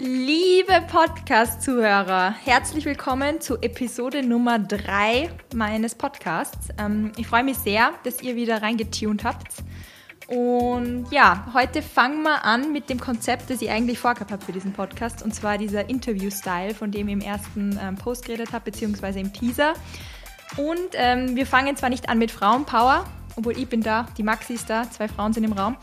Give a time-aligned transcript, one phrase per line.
[0.00, 6.70] Liebe Podcast-Zuhörer, herzlich willkommen zu Episode Nummer 3 meines Podcasts.
[6.78, 9.62] Ähm, ich freue mich sehr, dass ihr wieder reingetuned habt.
[10.26, 14.52] Und ja, heute fangen wir an mit dem Konzept, das ich eigentlich vorgehabt habe für
[14.52, 18.64] diesen Podcast, und zwar dieser Interview-Style, von dem ich im ersten ähm, Post geredet habe,
[18.64, 19.74] beziehungsweise im Teaser.
[20.56, 23.04] Und ähm, wir fangen zwar nicht an mit Frauenpower,
[23.38, 25.76] obwohl ich bin da, die Maxi ist da, zwei Frauen sind im Raum,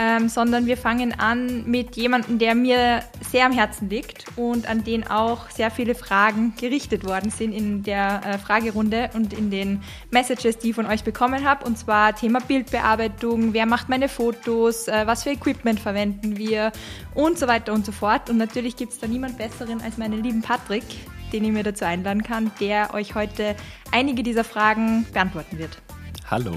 [0.00, 4.84] ähm, sondern wir fangen an mit jemandem, der mir sehr am Herzen liegt und an
[4.84, 9.82] den auch sehr viele Fragen gerichtet worden sind in der äh, Fragerunde und in den
[10.10, 11.64] Messages, die ich von euch bekommen habe.
[11.64, 16.70] Und zwar Thema Bildbearbeitung, wer macht meine Fotos, äh, was für Equipment verwenden wir
[17.14, 18.30] und so weiter und so fort.
[18.30, 20.84] Und natürlich gibt es da niemand Besseren als meinen lieben Patrick,
[21.32, 23.56] den ich mir dazu einladen kann, der euch heute
[23.90, 25.82] einige dieser Fragen beantworten wird.
[26.30, 26.52] Hallo.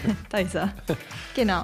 [0.30, 0.72] da ist er.
[1.34, 1.62] Genau.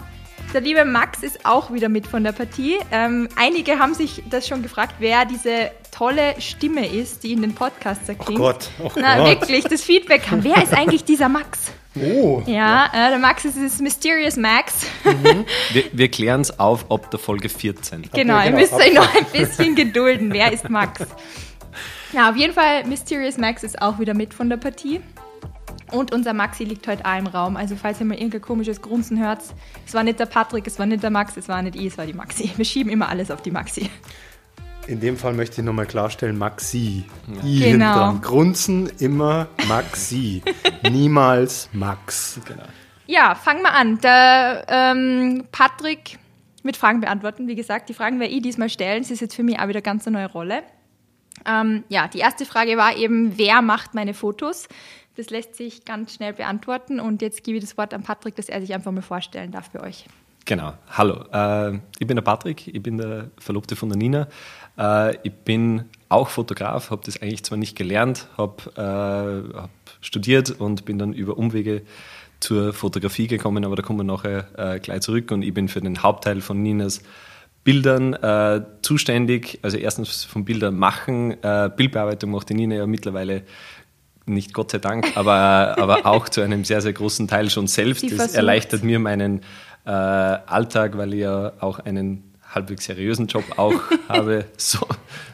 [0.55, 2.79] Der liebe Max ist auch wieder mit von der Partie.
[2.91, 7.55] Ähm, einige haben sich das schon gefragt, wer diese tolle Stimme ist, die in den
[7.55, 8.41] Podcasts erklingt.
[8.41, 9.27] Oh Gott, oh Na, Gott.
[9.29, 10.45] wirklich, das Feedback kam.
[10.45, 11.73] Wer ist eigentlich dieser Max?
[12.01, 12.43] Oh.
[12.47, 14.87] Ja, äh, der Max ist das Mysterious Max.
[15.73, 18.03] Wir, wir klären es auf ab der Folge 14.
[18.13, 20.33] Genau, ihr genau, müsst ab- euch noch ein bisschen gedulden.
[20.33, 21.01] Wer ist Max?
[22.13, 25.03] Ja, auf jeden Fall, Mysterious Max ist auch wieder mit von der Partie.
[25.93, 27.57] Und unser Maxi liegt heute auch im Raum.
[27.57, 29.41] Also, falls ihr mal irgendein komisches Grunzen hört,
[29.87, 31.99] es war nicht der Patrick, es war nicht der Max, es war nicht ich, es
[31.99, 32.51] war die Maxi.
[32.57, 33.89] Wir schieben immer alles auf die Maxi.
[34.87, 37.05] In dem Fall möchte ich nochmal klarstellen, Maxi.
[37.45, 37.95] I Genau.
[37.95, 38.21] dran.
[38.23, 40.43] Grunzen immer Maxi.
[40.91, 42.41] Niemals Max.
[42.47, 42.63] Genau.
[43.07, 43.99] Ja, fangen wir an.
[44.01, 46.19] Der ähm, Patrick
[46.63, 47.49] mit Fragen beantworten.
[47.49, 49.03] Wie gesagt, die Fragen werde ich diesmal stellen.
[49.03, 50.63] Das ist jetzt für mich auch wieder ganz eine neue Rolle.
[51.47, 54.69] Ähm, ja, die erste Frage war eben, wer macht meine Fotos?
[55.19, 58.49] Das lässt sich ganz schnell beantworten und jetzt gebe ich das Wort an Patrick, dass
[58.49, 60.05] er sich einfach mal vorstellen darf für euch.
[60.45, 60.75] Genau.
[60.91, 61.25] Hallo.
[61.33, 64.29] Äh, ich bin der Patrick, ich bin der Verlobte von der Nina.
[64.79, 69.71] Äh, ich bin auch Fotograf, habe das eigentlich zwar nicht gelernt, habe äh, hab
[70.01, 71.83] studiert und bin dann über Umwege
[72.39, 75.81] zur Fotografie gekommen, aber da kommen wir nachher äh, gleich zurück und ich bin für
[75.81, 77.03] den Hauptteil von Ninas
[77.65, 79.59] Bildern äh, zuständig.
[79.63, 83.43] Also erstens vom Bilder machen, äh, Bildbearbeitung macht die Nina ja mittlerweile
[84.29, 88.01] nicht Gott sei Dank, aber, aber auch zu einem sehr, sehr großen Teil schon selbst.
[88.01, 88.37] Sie Das versucht.
[88.37, 89.41] erleichtert mir meinen
[89.85, 93.75] äh, Alltag, weil ich ja auch einen halbwegs seriösen Job auch
[94.09, 94.87] habe, so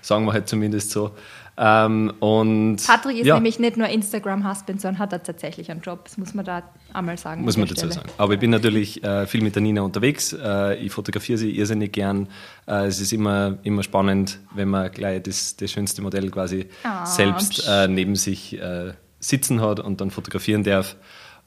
[0.03, 1.13] sagen wir halt zumindest so.
[1.57, 6.05] Ähm, und Patrick ist ja, nämlich nicht nur Instagram-Husband, sondern hat er tatsächlich einen Job.
[6.05, 7.45] Das muss man da einmal sagen.
[7.45, 7.93] muss man dazu Stelle.
[7.93, 8.11] sagen.
[8.19, 10.33] Aber ich bin natürlich äh, viel mit der Nina unterwegs.
[10.33, 12.29] Äh, ich fotografiere sie irrsinnig gern.
[12.67, 17.07] Äh, es ist immer, immer spannend, wenn man gleich das, das schönste Modell quasi Ah,
[17.07, 20.97] selbst äh, neben sich äh, sitzen hat und dann fotografieren darf.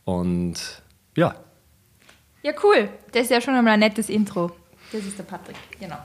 [0.05, 0.81] Und
[1.17, 1.35] ja,
[2.43, 2.87] Ja, cool.
[3.11, 4.51] Das ist ja schon einmal ein nettes Intro.
[4.93, 5.97] Das ist der Patrick, genau.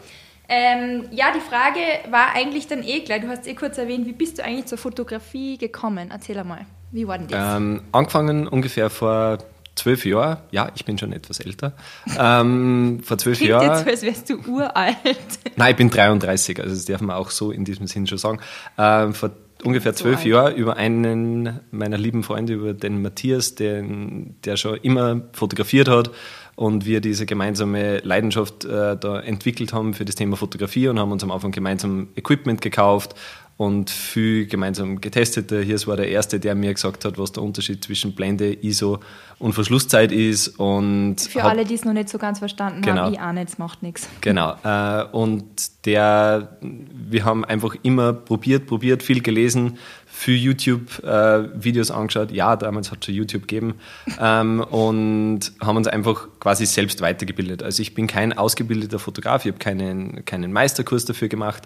[0.55, 1.81] Ähm, ja, die Frage
[2.11, 3.23] war eigentlich dann eh gleich.
[3.23, 6.11] Du hast eh kurz erwähnt, wie bist du eigentlich zur Fotografie gekommen?
[6.13, 6.67] Erzähl einmal.
[6.91, 7.57] Wie war denn das?
[7.57, 9.39] Ähm, angefangen ungefähr vor
[9.77, 10.37] zwölf Jahren.
[10.51, 11.73] Ja, ich bin schon etwas älter.
[12.19, 13.85] Ähm, vor zwölf Klingt jetzt Jahren.
[13.85, 14.97] so, als wärst du uralt.
[15.57, 18.41] Nein, ich bin 33, also das darf man auch so in diesem Sinn schon sagen.
[18.77, 19.31] Ähm, vor
[19.65, 20.27] ungefähr So zwölf alt.
[20.27, 26.11] Jahren über einen meiner lieben Freunde, über den Matthias, den, der schon immer fotografiert hat
[26.57, 31.13] und wir diese gemeinsame Leidenschaft äh, da entwickelt haben für das Thema Fotografie und haben
[31.13, 33.15] uns am Anfang gemeinsam Equipment gekauft
[33.57, 35.51] und viel gemeinsam getestet.
[35.51, 38.99] Der Hirs war der Erste, der mir gesagt hat, was der Unterschied zwischen Blende, ISO
[39.39, 40.49] und Verschlusszeit ist.
[40.59, 43.03] Und Für alle, die es noch nicht so ganz verstanden Genau.
[43.03, 44.09] haben, ich auch nicht, es macht nichts.
[44.21, 44.57] Genau.
[44.65, 45.45] Äh, und
[45.87, 49.79] der, wir haben einfach immer probiert, probiert, viel gelesen,
[50.23, 52.31] für YouTube äh, Videos angeschaut.
[52.31, 53.75] Ja, damals hat es schon YouTube gegeben.
[54.21, 57.63] Ähm, und haben uns einfach quasi selbst weitergebildet.
[57.63, 61.65] Also ich bin kein ausgebildeter Fotograf, ich habe keinen, keinen Meisterkurs dafür gemacht.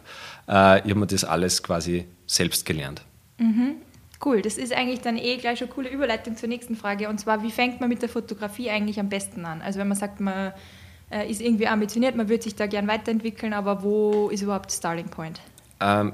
[0.49, 3.03] Äh, ich habe mir das alles quasi selbst gelernt.
[4.25, 7.09] Cool, das ist eigentlich dann eh gleich eine coole Überleitung zur nächsten Frage.
[7.09, 9.61] Und zwar, wie fängt man mit der Fotografie eigentlich am besten an?
[9.61, 10.53] Also wenn man sagt, man
[11.11, 14.77] äh, ist irgendwie ambitioniert, man würde sich da gern weiterentwickeln, aber wo ist überhaupt der
[14.77, 15.41] Starting Point?
[15.81, 16.13] Ähm,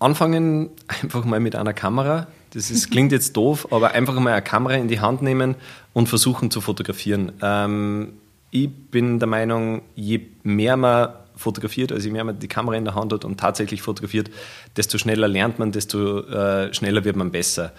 [0.00, 2.26] anfangen einfach mal mit einer Kamera.
[2.52, 5.54] Das ist, klingt jetzt doof, aber einfach mal eine Kamera in die Hand nehmen
[5.92, 7.30] und versuchen zu fotografieren.
[7.40, 8.14] Ähm,
[8.50, 12.84] ich bin der Meinung, je mehr man fotografiert, also je mehr man die Kamera in
[12.84, 14.30] der Hand hat und tatsächlich fotografiert,
[14.76, 17.72] desto schneller lernt man, desto äh, schneller wird man besser.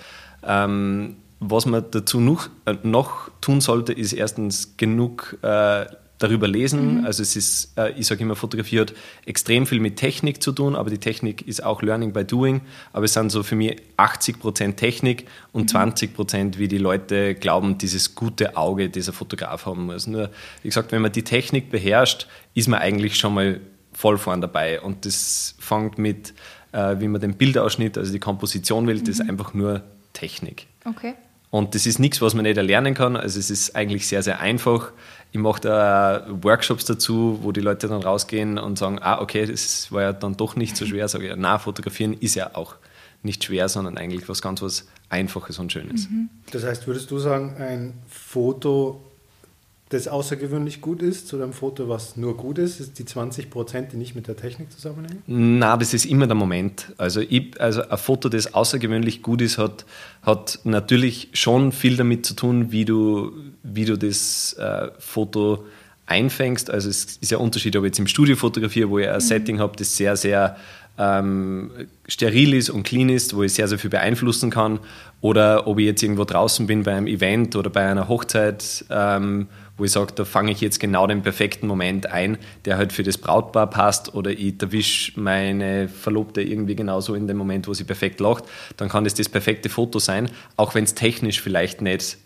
[0.44, 5.86] Ähm, was man dazu noch, äh, noch tun sollte, ist erstens genug äh,
[6.24, 7.00] darüber lesen.
[7.00, 7.06] Mhm.
[7.06, 8.94] Also es ist, äh, ich sage immer, Fotografie hat
[9.26, 12.62] extrem viel mit Technik zu tun, aber die Technik ist auch Learning by Doing.
[12.94, 15.68] Aber es sind so für mich 80 Prozent Technik und mhm.
[15.70, 20.08] 20 Prozent, wie die Leute glauben, dieses gute Auge, das ein Fotograf haben muss.
[20.08, 20.30] Nur,
[20.62, 23.60] wie gesagt, wenn man die Technik beherrscht, ist man eigentlich schon mal
[23.94, 24.82] voll vorn dabei.
[24.82, 26.34] Und das fängt mit,
[26.72, 29.06] äh, wie man den Bildausschnitt, also die Komposition wählt, mhm.
[29.06, 29.84] das ist einfach nur
[30.14, 30.68] Technik.
[30.86, 31.14] Okay.
[31.52, 33.18] Und das ist nichts, was man nicht erlernen kann.
[33.18, 34.94] Also es ist eigentlich sehr, sehr einfach.
[35.32, 39.92] Ich mache da Workshops dazu, wo die Leute dann rausgehen und sagen, ah, okay, das
[39.92, 41.08] war ja dann doch nicht so schwer.
[41.08, 42.76] Sage ich, na, fotografieren ist ja auch
[43.24, 46.10] nicht schwer, sondern eigentlich was ganz was Einfaches und Schönes.
[46.10, 46.30] Mhm.
[46.52, 49.11] Das heißt, würdest du sagen, ein Foto
[49.92, 53.92] das außergewöhnlich gut ist, zu einem Foto, was nur gut ist, ist die 20 Prozent,
[53.92, 55.22] die nicht mit der Technik zusammenhängen?
[55.28, 56.94] Na, das ist immer der Moment.
[56.98, 59.86] Also, ich, also ein Foto, das außergewöhnlich gut ist, hat,
[60.22, 63.34] hat natürlich schon viel damit zu tun, wie du,
[63.64, 65.66] wie du das äh, Foto
[66.06, 66.70] einfängst.
[66.70, 69.16] Also es ist ja ein Unterschied, ob ich jetzt im Studio fotografiere, wo ich ein
[69.16, 69.20] mhm.
[69.20, 70.58] Setting habe, das sehr, sehr
[70.98, 71.72] ähm,
[72.08, 74.80] steril ist und clean ist, wo ich sehr, sehr viel beeinflussen kann,
[75.22, 79.48] oder ob ich jetzt irgendwo draußen bin bei einem Event oder bei einer Hochzeit, ähm,
[79.82, 83.02] wo ich sage, da fange ich jetzt genau den perfekten Moment ein, der halt für
[83.02, 87.84] das Brautpaar passt oder ich erwische meine Verlobte irgendwie genauso in dem Moment, wo sie
[87.84, 88.44] perfekt lacht,
[88.78, 92.20] dann kann das das perfekte Foto sein, auch wenn es technisch vielleicht nicht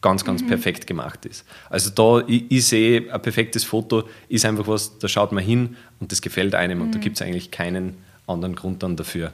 [0.00, 0.48] ganz, ganz mhm.
[0.48, 1.44] perfekt gemacht ist.
[1.70, 5.76] Also da, ich, ich, sehe, ein perfektes Foto ist einfach was, da schaut man hin
[6.00, 6.84] und das gefällt einem mhm.
[6.86, 7.02] und da mhm.
[7.02, 9.32] gibt es eigentlich keinen anderen Grund dann dafür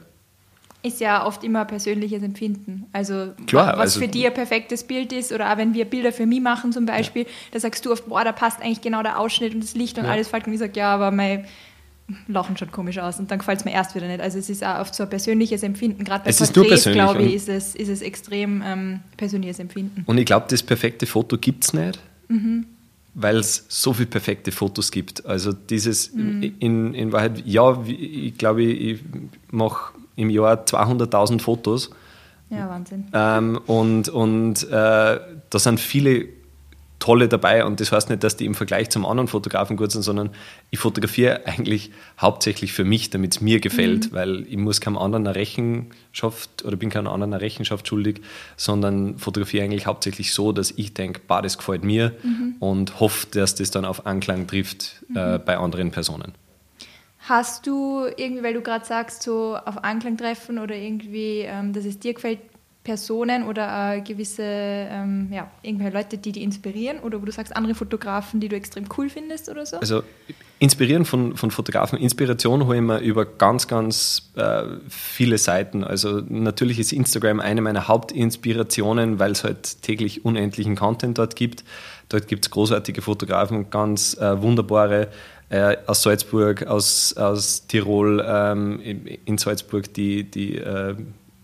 [0.83, 2.85] ist ja oft immer persönliches Empfinden.
[2.91, 6.11] Also Klar, was also für dich ein perfektes Bild ist oder auch wenn wir Bilder
[6.11, 7.29] für mich machen zum Beispiel, ja.
[7.51, 10.05] da sagst du oft, boah, da passt eigentlich genau der Ausschnitt und das Licht und
[10.05, 10.11] ja.
[10.11, 11.45] alles fällt und ich sage, ja, aber mein
[12.27, 14.19] Lachen schaut komisch aus und dann gefällt es mir erst wieder nicht.
[14.19, 16.03] Also es ist auch oft so ein persönliches Empfinden.
[16.03, 20.03] Gerade bei es Porträts, glaube ich, ist es, ist es extrem ähm, persönliches Empfinden.
[20.05, 21.99] Und ich glaube, das perfekte Foto gibt es nicht.
[22.27, 22.65] Mhm
[23.15, 25.25] weil es so viele perfekte Fotos gibt.
[25.25, 26.55] Also dieses mhm.
[26.59, 28.99] in, in Wahrheit, ja, ich glaube, ich
[29.51, 31.91] mache im Jahr 200.000 Fotos.
[32.49, 33.05] Ja, Wahnsinn.
[33.13, 36.27] Ähm, und und äh, da sind viele
[37.03, 40.03] tolle dabei und das heißt nicht, dass die im Vergleich zum anderen Fotografen gut sind,
[40.03, 40.29] sondern
[40.71, 44.15] ich fotografiere eigentlich hauptsächlich für mich, damit es mir gefällt, mhm.
[44.15, 48.21] weil ich muss keinem anderen eine Rechenschaft oder bin keinem anderen eine Rechenschaft schuldig,
[48.55, 52.55] sondern fotografiere eigentlich hauptsächlich so, dass ich denke, bah, das gefällt mir mhm.
[52.59, 55.41] und hoffe, dass das dann auf Anklang trifft äh, mhm.
[55.43, 56.31] bei anderen Personen.
[57.27, 61.83] Hast du irgendwie, weil du gerade sagst, so auf Anklang treffen oder irgendwie, ähm, dass
[61.83, 62.39] es dir gefällt,
[62.83, 67.55] Personen oder äh, gewisse, ähm, ja, irgendwelche Leute, die dich inspirieren oder wo du sagst,
[67.55, 69.77] andere Fotografen, die du extrem cool findest oder so?
[69.77, 70.03] Also
[70.59, 75.83] inspirieren von, von Fotografen, Inspiration hole ich mir über ganz, ganz äh, viele Seiten.
[75.83, 81.63] Also natürlich ist Instagram eine meiner Hauptinspirationen, weil es halt täglich unendlichen Content dort gibt.
[82.09, 85.07] Dort gibt es großartige Fotografen, ganz äh, wunderbare
[85.49, 88.81] äh, aus Salzburg, aus, aus Tirol, ähm,
[89.25, 90.61] in, Salzburg die, die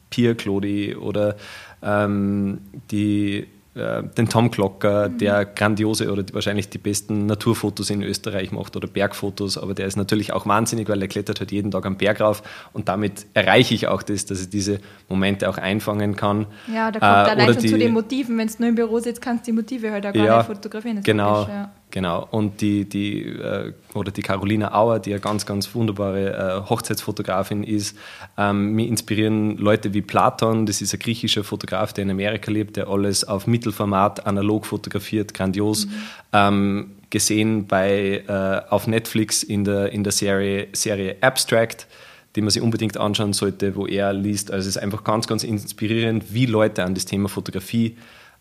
[0.10, 1.36] äh, Pia Clodi oder
[1.82, 2.60] ähm,
[2.92, 5.18] die äh, den Tom Glocker, mhm.
[5.20, 9.96] der grandiose oder wahrscheinlich die besten Naturfotos in Österreich macht oder Bergfotos, aber der ist
[9.96, 12.42] natürlich auch wahnsinnig, weil er klettert halt jeden Tag am Berg rauf
[12.74, 16.48] und damit erreiche ich auch das, dass ich diese Momente auch einfangen kann.
[16.74, 19.00] Ja, da kommt äh, allein schon die, zu den Motiven, wenn du nur im Büro
[19.00, 21.02] sitzt, kannst du die Motive halt auch gar ja, nicht fotografieren.
[21.04, 21.72] genau, logisch, ja.
[21.92, 22.28] Genau.
[22.32, 27.64] Und die, die äh, oder die Carolina Auer, die eine ganz, ganz wunderbare äh, Hochzeitsfotografin
[27.64, 27.98] ist.
[28.38, 32.78] Ähm, mich inspirieren Leute wie Platon, das ist ein griechischer Fotograf, der in Amerika lebt,
[32.78, 35.86] der alles auf Mittelformat analog fotografiert, grandios.
[35.86, 35.92] Mhm.
[36.34, 41.88] Ähm, gesehen bei, äh, auf Netflix in der, in der Serie, Serie Abstract,
[42.36, 44.52] die man sich unbedingt anschauen sollte, wo er liest.
[44.52, 47.98] Also es ist einfach ganz, ganz inspirierend, wie Leute an das Thema Fotografie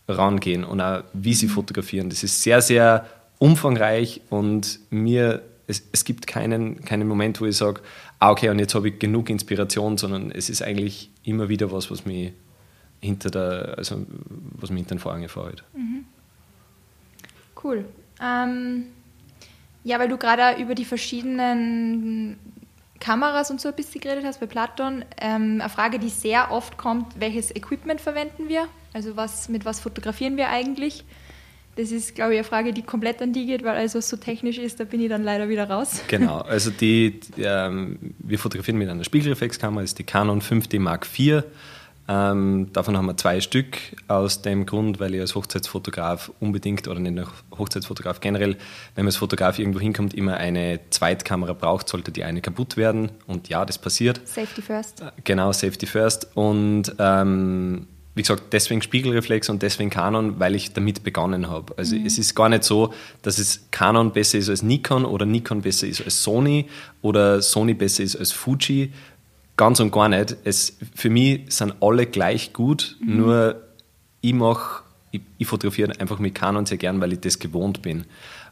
[0.06, 1.50] rangehen und auch wie sie mhm.
[1.50, 2.10] fotografieren.
[2.10, 3.06] Das ist sehr, sehr
[3.38, 7.80] umfangreich und mir, es, es gibt keinen, keinen Moment, wo ich sage,
[8.18, 11.90] ah, okay, und jetzt habe ich genug Inspiration, sondern es ist eigentlich immer wieder was,
[11.90, 12.32] was mich
[13.00, 14.04] hinter der, also
[14.52, 15.62] was mich hinter den Vorhang fällt.
[15.74, 16.04] Mhm.
[17.62, 17.84] Cool.
[18.20, 18.86] Ähm,
[19.84, 22.38] ja, weil du gerade über die verschiedenen
[23.00, 25.04] Kameras und so ein bisschen geredet hast bei Platon.
[25.20, 28.66] Ähm, eine Frage, die sehr oft kommt, welches Equipment verwenden wir?
[28.92, 31.04] Also was, mit was fotografieren wir eigentlich?
[31.78, 34.16] Das ist, glaube ich, eine Frage, die komplett an die geht, weil alles, was so
[34.16, 36.02] technisch ist, da bin ich dann leider wieder raus.
[36.08, 40.80] Genau, also die, die ähm, wir fotografieren mit einer Spiegelreflexkamera, das ist die Canon 5D
[40.80, 41.44] Mark IV.
[42.08, 43.76] Ähm, davon haben wir zwei Stück,
[44.08, 48.56] aus dem Grund, weil ich als Hochzeitsfotograf unbedingt, oder nicht nur Hochzeitsfotograf generell,
[48.96, 53.10] wenn man als Fotograf irgendwo hinkommt, immer eine Zweitkamera braucht, sollte die eine kaputt werden.
[53.28, 54.26] Und ja, das passiert.
[54.26, 55.04] Safety first.
[55.22, 56.34] Genau, Safety first.
[56.34, 57.86] Und ähm,
[58.18, 61.72] wie gesagt, deswegen Spiegelreflex und deswegen Canon, weil ich damit begonnen habe.
[61.78, 62.04] Also mhm.
[62.04, 65.86] es ist gar nicht so, dass es Canon besser ist als Nikon oder Nikon besser
[65.86, 66.66] ist als Sony
[67.00, 68.92] oder Sony besser ist als Fuji.
[69.56, 70.36] Ganz und gar nicht.
[70.42, 73.16] Es, für mich sind alle gleich gut, mhm.
[73.18, 73.62] nur
[74.20, 74.82] ich mache,
[75.12, 78.04] ich, ich fotografiere einfach mit Canon sehr gern, weil ich das gewohnt bin.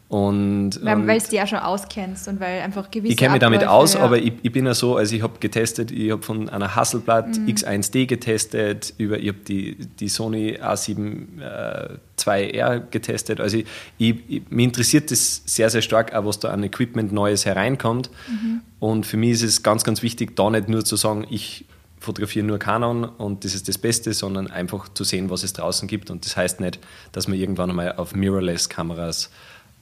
[0.09, 3.13] Und, weil weil du dich auch schon auskennst und weil einfach gewisse.
[3.13, 4.01] Ich kenne mich damit aus, ja.
[4.01, 7.37] aber ich, ich, bin ja so, also ich habe getestet, ich habe von einer Hasselblad
[7.37, 7.47] mhm.
[7.47, 13.41] X1D getestet, über, ich habe die, die Sony A7 äh, 2R getestet.
[13.41, 13.67] Also ich,
[13.99, 18.09] ich, mich interessiert das sehr, sehr stark, auch was da an Equipment Neues hereinkommt.
[18.29, 18.61] Mhm.
[18.79, 21.65] Und für mich ist es ganz, ganz wichtig, da nicht nur zu sagen, ich
[21.99, 25.89] fotografiere nur Canon und das ist das Beste, sondern einfach zu sehen, was es draußen
[25.89, 26.11] gibt.
[26.11, 26.79] Und das heißt nicht,
[27.11, 29.31] dass man irgendwann einmal auf Mirrorless-Kameras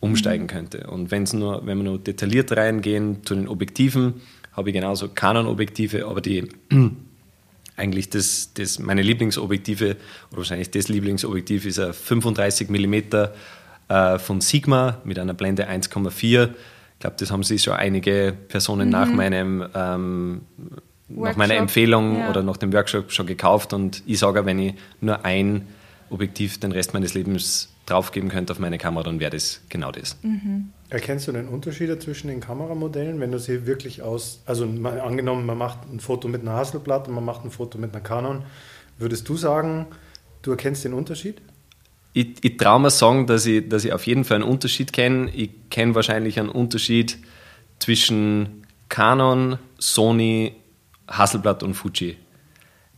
[0.04, 0.86] umsteigen könnte.
[0.88, 4.20] Und wenn's nur, wenn wir nur detailliert reingehen zu den Objektiven,
[4.52, 6.48] habe ich genauso Canon-Objektive, aber die
[7.76, 9.96] eigentlich das, das meine Lieblingsobjektive
[10.30, 12.94] oder wahrscheinlich das Lieblingsobjektiv ist ein 35 mm
[13.88, 16.50] äh, von Sigma mit einer Blende 1,4.
[16.50, 18.92] Ich glaube, das haben sich schon einige Personen mhm.
[18.92, 20.42] nach meinem ähm,
[21.08, 22.30] nach meiner Empfehlung ja.
[22.30, 25.68] oder nach dem Workshop schon gekauft und ich sage, wenn ich nur ein
[26.10, 30.16] Objektiv den Rest meines Lebens draufgeben könnte auf meine Kamera, dann wäre das genau das.
[30.22, 30.70] Mhm.
[30.88, 35.44] Erkennst du den Unterschied zwischen den Kameramodellen, wenn du sie wirklich aus, also mal, angenommen,
[35.44, 38.44] man macht ein Foto mit einer Hasselblatt und man macht ein Foto mit einer Canon,
[38.98, 39.86] würdest du sagen,
[40.42, 41.42] du erkennst den Unterschied?
[42.12, 45.30] Ich, ich traue mir sagen, dass ich, dass ich auf jeden Fall einen Unterschied kenne.
[45.34, 47.18] Ich kenne wahrscheinlich einen Unterschied
[47.80, 50.54] zwischen Canon, Sony,
[51.08, 52.16] Hasselblatt und Fuji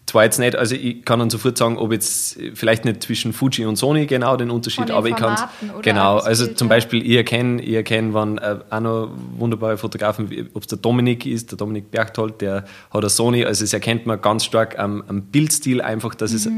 [0.06, 3.66] zwar jetzt nicht, also ich kann dann sofort sagen, ob jetzt vielleicht nicht zwischen Fuji
[3.66, 5.36] und Sony genau den Unterschied, aber ich kann
[5.82, 10.62] genau, also zum Beispiel ich erkenne, ich erkenne, wann äh, auch noch wunderbare Fotografen, ob
[10.62, 14.20] es der Dominik ist, der Dominik Berchtold, der hat eine Sony, also es erkennt man
[14.20, 16.36] ganz stark am, am Bildstil einfach, dass mhm.
[16.36, 16.48] es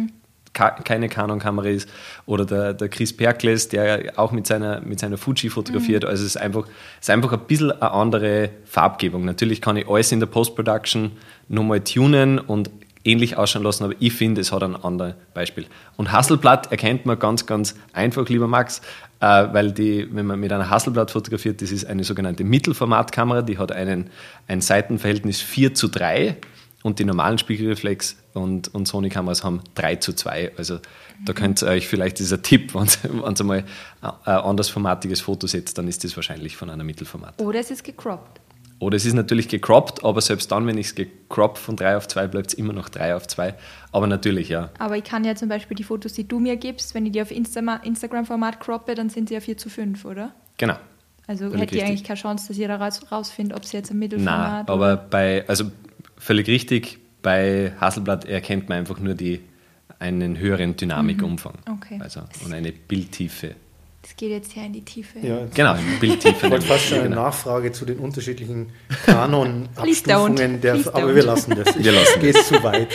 [0.84, 1.88] keine Canon-Kamera ist
[2.26, 6.02] oder der, der Chris Perkles, der auch mit seiner, mit seiner Fuji fotografiert.
[6.02, 6.10] Mhm.
[6.10, 6.66] Also es ist einfach,
[7.00, 9.24] es ist einfach ein bisschen eine andere Farbgebung.
[9.24, 11.12] Natürlich kann ich alles in der Post-Production
[11.48, 12.70] nochmal tunen und
[13.08, 15.66] ähnlich ausschauen lassen, aber ich finde, es hat ein anderes Beispiel.
[15.96, 18.80] Und Hasselblatt erkennt man ganz, ganz einfach, lieber Max,
[19.20, 23.58] äh, weil die, wenn man mit einer Hasselblatt fotografiert, das ist eine sogenannte Mittelformatkamera, die
[23.58, 24.10] hat einen,
[24.46, 26.36] ein Seitenverhältnis 4 zu 3
[26.82, 30.52] und die normalen Spiegelreflex und, und Sony-Kameras haben 3 zu 2.
[30.56, 31.24] Also mhm.
[31.24, 33.64] da könnt ihr euch vielleicht dieser Tipp, wenn ihr mal
[34.00, 37.40] ein anders formatiges Foto setzt, dann ist das wahrscheinlich von einer Mittelformat.
[37.40, 38.40] Oder es ist gecroppt.
[38.80, 42.06] Oder es ist natürlich gecroppt, aber selbst dann, wenn ich es gecroppt von 3 auf
[42.06, 43.54] 2, bleibt es immer noch 3 auf 2.
[43.90, 44.70] Aber natürlich, ja.
[44.78, 47.20] Aber ich kann ja zum Beispiel die Fotos, die du mir gibst, wenn ich die
[47.20, 50.32] auf Instagram-Format croppe, dann sind sie ja 4 zu 5, oder?
[50.58, 50.76] Genau.
[51.26, 54.66] Also hätte ich eigentlich keine Chance, dass ihr da rausfindet, ob sie jetzt im Mittelformat
[54.66, 55.70] Nein, aber bei, also
[56.16, 59.40] völlig richtig, bei Hasselblatt erkennt man einfach nur die,
[59.98, 61.54] einen höheren Dynamikumfang.
[61.66, 61.72] Mhm.
[61.74, 61.98] Okay.
[62.00, 63.56] Also, und eine Bildtiefe.
[64.08, 65.18] Das geht jetzt ja in die Tiefe.
[65.18, 66.46] Ja, genau, in Bildtiefe.
[66.46, 67.24] Ich wollte fast eine genau.
[67.24, 68.72] Nachfrage zu den unterschiedlichen
[69.04, 70.60] Kanon-Abstufungen,
[70.94, 71.76] aber wir lassen das.
[71.76, 72.88] Ich wir lassen geht zu weit.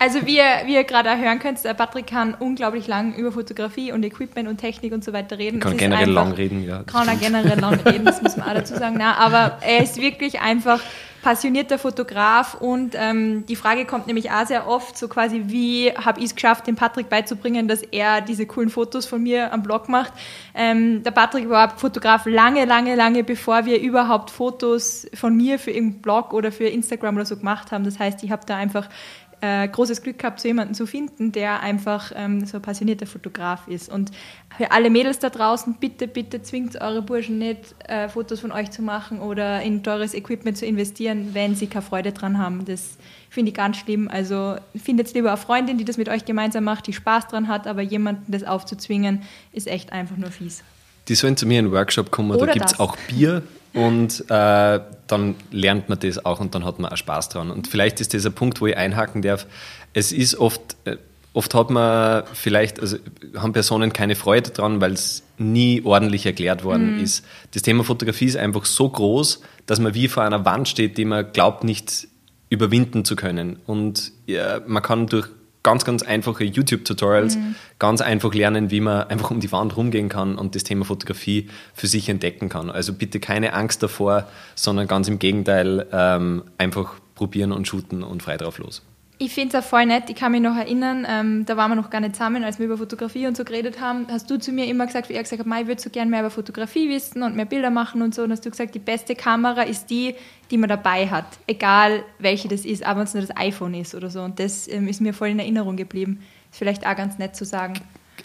[0.00, 3.92] Also wie ihr, wie ihr gerade hören könnt, der Patrick kann unglaublich lang über Fotografie
[3.92, 5.60] und Equipment und Technik und so weiter reden.
[5.60, 6.82] Kann generell einfach, lang reden, ja.
[6.82, 8.96] Kann er generell lang reden, das muss man auch dazu sagen.
[8.98, 10.80] Na, aber er ist wirklich einfach
[11.22, 16.20] passionierter Fotograf und ähm, die Frage kommt nämlich auch sehr oft, so quasi, wie habe
[16.20, 19.88] ich es geschafft, dem Patrick beizubringen, dass er diese coolen Fotos von mir am Blog
[19.88, 20.12] macht.
[20.54, 25.70] Ähm, der Patrick war Fotograf lange, lange, lange, bevor wir überhaupt Fotos von mir für
[25.70, 27.84] irgendeinen Blog oder für Instagram oder so gemacht haben.
[27.84, 28.88] Das heißt, ich habe da einfach
[29.40, 33.68] äh, großes Glück gehabt, so jemanden zu finden, der einfach ähm, so ein passionierter Fotograf
[33.68, 33.88] ist.
[33.88, 34.10] Und
[34.56, 38.70] für alle Mädels da draußen, bitte, bitte zwingt eure Burschen nicht, äh, Fotos von euch
[38.70, 42.64] zu machen oder in teures Equipment zu investieren, wenn sie keine Freude dran haben.
[42.64, 42.98] Das
[43.30, 44.08] finde ich ganz schlimm.
[44.08, 47.66] Also findet lieber eine Freundin, die das mit euch gemeinsam macht, die Spaß dran hat,
[47.66, 50.62] aber jemanden das aufzuzwingen, ist echt einfach nur fies.
[51.08, 53.42] Die sollen zu mir in den Workshop kommen, Oder da gibt es auch Bier
[53.72, 57.50] und äh, dann lernt man das auch und dann hat man auch Spaß dran.
[57.50, 59.46] Und vielleicht ist das ein Punkt, wo ich einhaken darf.
[59.92, 60.96] Es ist oft, äh,
[61.32, 62.96] oft hat man vielleicht, also
[63.36, 67.04] haben Personen keine Freude dran, weil es nie ordentlich erklärt worden mhm.
[67.04, 67.24] ist.
[67.52, 71.04] Das Thema Fotografie ist einfach so groß, dass man wie vor einer Wand steht, die
[71.04, 72.08] man glaubt nicht
[72.48, 73.60] überwinden zu können.
[73.66, 75.28] Und ja, man kann durch
[75.62, 77.54] ganz, ganz einfache YouTube-Tutorials mhm.
[77.78, 81.48] ganz einfach lernen, wie man einfach um die Wand rumgehen kann und das Thema Fotografie
[81.74, 82.70] für sich entdecken kann.
[82.70, 88.22] Also bitte keine Angst davor, sondern ganz im Gegenteil ähm, einfach probieren und shooten und
[88.22, 88.82] frei drauf los.
[89.22, 90.04] Ich finde es auch voll nett.
[90.08, 92.64] Ich kann mich noch erinnern, ähm, da waren wir noch gar nicht zusammen, als wir
[92.64, 94.06] über Fotografie und so geredet haben.
[94.10, 96.20] Hast du zu mir immer gesagt, wie er gesagt hat, ich würde so gerne mehr
[96.20, 98.22] über Fotografie wissen und mehr Bilder machen und so.
[98.22, 100.14] Und hast du gesagt, die beste Kamera ist die,
[100.50, 101.26] die man dabei hat.
[101.46, 104.22] Egal welche das ist, aber wenn es nur das iPhone ist oder so.
[104.22, 106.20] Und das ähm, ist mir voll in Erinnerung geblieben.
[106.50, 107.74] Ist vielleicht auch ganz nett zu sagen.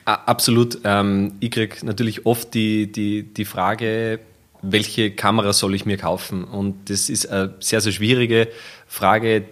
[0.05, 0.79] Absolut.
[0.85, 4.21] Ähm, ich kriege natürlich oft die, die, die Frage,
[4.61, 6.45] welche Kamera soll ich mir kaufen?
[6.45, 8.47] Und das ist eine sehr, sehr schwierige
[8.87, 9.43] Frage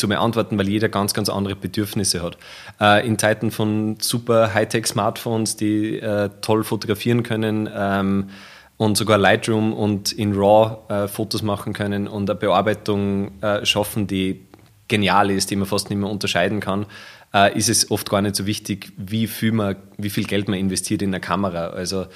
[0.00, 2.36] zu beantworten, weil jeder ganz, ganz andere Bedürfnisse hat.
[2.80, 8.30] Äh, in Zeiten von super Hightech-Smartphones, die äh, toll fotografieren können ähm,
[8.76, 14.06] und sogar Lightroom und in RAW äh, Fotos machen können und eine Bearbeitung äh, schaffen,
[14.06, 14.46] die
[14.88, 16.86] genial ist, die man fast nicht mehr unterscheiden kann,
[17.32, 20.58] äh, ist es oft gar nicht so wichtig, wie viel, man, wie viel Geld man
[20.58, 21.68] investiert in eine Kamera.
[21.68, 22.06] Also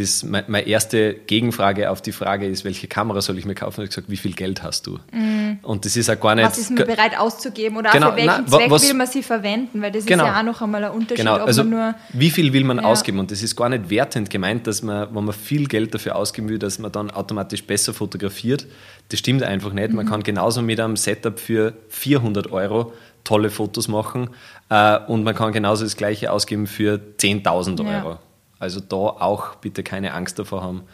[0.00, 3.72] das, meine erste Gegenfrage auf die Frage ist, welche Kamera soll ich mir kaufen?
[3.72, 4.98] Ich habe gesagt, wie viel Geld hast du?
[5.12, 5.58] Mm.
[5.62, 6.46] Und das ist auch gar nicht.
[6.46, 9.22] Was ist man bereit auszugeben oder genau, für welchen nein, Zweck was, will man sie
[9.22, 9.82] verwenden?
[9.82, 11.18] Weil das genau, ist ja auch noch einmal ein Unterschied.
[11.18, 11.64] Genau, also
[12.12, 12.84] wie viel will man ja.
[12.84, 13.18] ausgeben?
[13.18, 16.48] Und das ist gar nicht wertend gemeint, dass man, wenn man viel Geld dafür ausgeben
[16.48, 18.66] will, dass man dann automatisch besser fotografiert.
[19.10, 19.92] Das stimmt einfach nicht.
[19.92, 20.10] Man mhm.
[20.10, 22.92] kann genauso mit einem Setup für 400 Euro
[23.24, 24.30] tolle Fotos machen
[24.70, 28.10] äh, und man kann genauso das gleiche ausgeben für 10.000 Euro.
[28.12, 28.18] Ja.
[28.60, 30.84] Also da auch bitte keine Angst davor haben,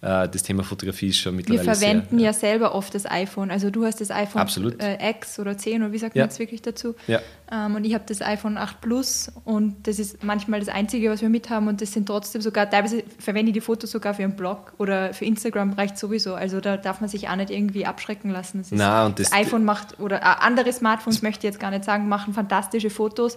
[0.00, 3.50] äh, das Thema Fotografie ist schon mittlerweile Wir verwenden sehr, ja selber oft das iPhone.
[3.50, 4.80] Also du hast das iPhone Absolut.
[4.80, 6.22] Äh, X oder 10 oder wie sagt ja.
[6.22, 6.94] man jetzt wirklich dazu?
[7.08, 7.18] Ja.
[7.50, 11.20] Ähm, und ich habe das iPhone 8 Plus und das ist manchmal das Einzige, was
[11.20, 14.22] wir mit haben und das sind trotzdem sogar, teilweise verwende ich die Fotos sogar für
[14.22, 16.34] einen Blog oder für Instagram reicht sowieso.
[16.34, 18.58] Also da darf man sich auch nicht irgendwie abschrecken lassen.
[18.58, 21.60] Das, ist, Na, und das, das iPhone macht, oder äh, andere Smartphones, möchte ich jetzt
[21.60, 23.36] gar nicht sagen, machen fantastische Fotos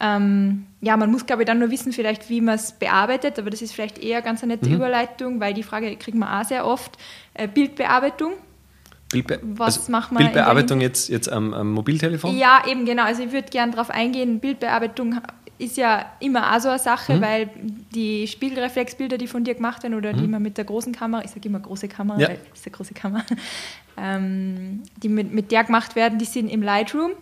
[0.00, 3.50] ähm, ja, man muss, glaube ich, dann nur wissen, vielleicht, wie man es bearbeitet, aber
[3.50, 4.76] das ist vielleicht eher ganz eine nette mhm.
[4.76, 6.96] Überleitung, weil die Frage kriegt man auch sehr oft.
[7.34, 8.32] Äh, Bildbearbeitung.
[9.10, 12.36] Bildbe Was also macht man Bildbearbeitung jetzt, jetzt am, am, Mobiltelefon?
[12.36, 13.04] Ja, eben genau.
[13.04, 15.20] Also ich würde gerne darauf eingehen, Bildbearbeitung
[15.58, 17.20] ist ja immer auch so eine Sache, mhm.
[17.22, 17.50] weil
[17.94, 20.18] die Spiegelreflexbilder, die von dir gemacht werden oder mhm.
[20.18, 22.28] die man mit der großen Kamera, ich sage immer große Kamera, ja.
[22.28, 23.24] weil ist eine große Kamera,
[23.96, 27.12] ähm, die mit, mit der gemacht werden, die sind im Lightroom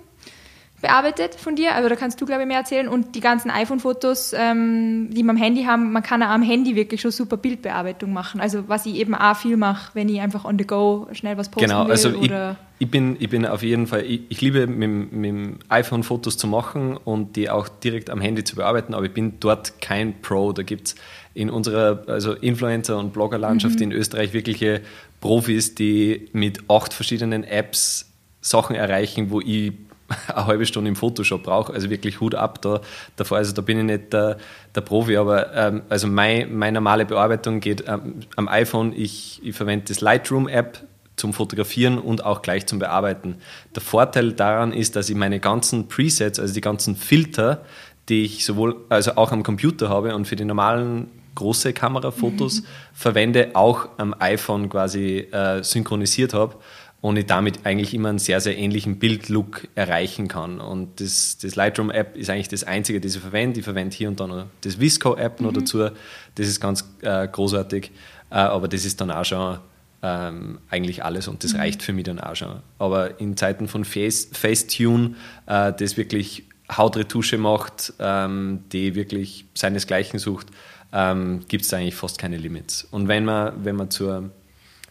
[0.81, 1.75] bearbeitet von dir.
[1.75, 2.89] Also da kannst du, glaube ich, mehr erzählen.
[2.89, 6.77] Und die ganzen iPhone-Fotos, ähm, die wir am Handy haben, man kann auch am Handy
[6.77, 8.41] wirklich schon super Bildbearbeitung machen.
[8.41, 11.49] Also was ich eben auch viel mache, wenn ich einfach on the go schnell was
[11.49, 11.93] posten genau, will.
[11.93, 12.31] Also ich,
[12.79, 16.37] ich, bin, ich bin auf jeden Fall, ich, ich liebe mit, mit dem iPhone Fotos
[16.37, 20.21] zu machen und die auch direkt am Handy zu bearbeiten, aber ich bin dort kein
[20.21, 20.53] Pro.
[20.53, 20.95] Da gibt es
[21.33, 23.85] in unserer also Influencer- und Bloggerlandschaft mhm.
[23.85, 24.83] in Österreich wirkliche
[25.21, 28.11] Profis, die mit acht verschiedenen Apps
[28.43, 29.73] Sachen erreichen, wo ich
[30.35, 31.73] eine halbe Stunde im Photoshop brauche.
[31.73, 32.81] Also wirklich Hut ab da,
[33.17, 33.39] davor.
[33.39, 34.39] Also da bin ich nicht der,
[34.75, 38.93] der Profi, aber ähm, also mein, meine normale Bearbeitung geht ähm, am iPhone.
[38.95, 40.87] Ich, ich verwende das Lightroom-App
[41.17, 43.37] zum Fotografieren und auch gleich zum Bearbeiten.
[43.75, 47.65] Der Vorteil daran ist, dass ich meine ganzen Presets, also die ganzen Filter,
[48.09, 52.67] die ich sowohl also auch am Computer habe und für die normalen große Kamerafotos mhm.
[52.93, 56.57] verwende, auch am iPhone quasi äh, synchronisiert habe
[57.05, 60.59] und ich damit eigentlich immer einen sehr, sehr ähnlichen Bildlook erreichen kann.
[60.59, 63.59] Und das, das Lightroom-App ist eigentlich das einzige, das ich verwende.
[63.59, 65.57] Ich verwende hier und da noch das Visco-App noch mhm.
[65.57, 65.91] dazu.
[66.35, 67.91] Das ist ganz äh, großartig.
[68.31, 69.59] Äh, aber das ist dann auch schon
[70.03, 71.59] ähm, eigentlich alles und das mhm.
[71.59, 72.61] reicht für mich dann auch schon.
[72.79, 75.15] Aber in Zeiten von Face, Facetune,
[75.45, 80.47] äh, das wirklich Hautretusche macht, ähm, die wirklich seinesgleichen sucht,
[80.95, 82.89] ähm, gibt es eigentlich fast keine Limits.
[82.91, 84.31] Und wenn man, wenn man zur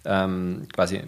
[0.06, 1.02] ähm, quasi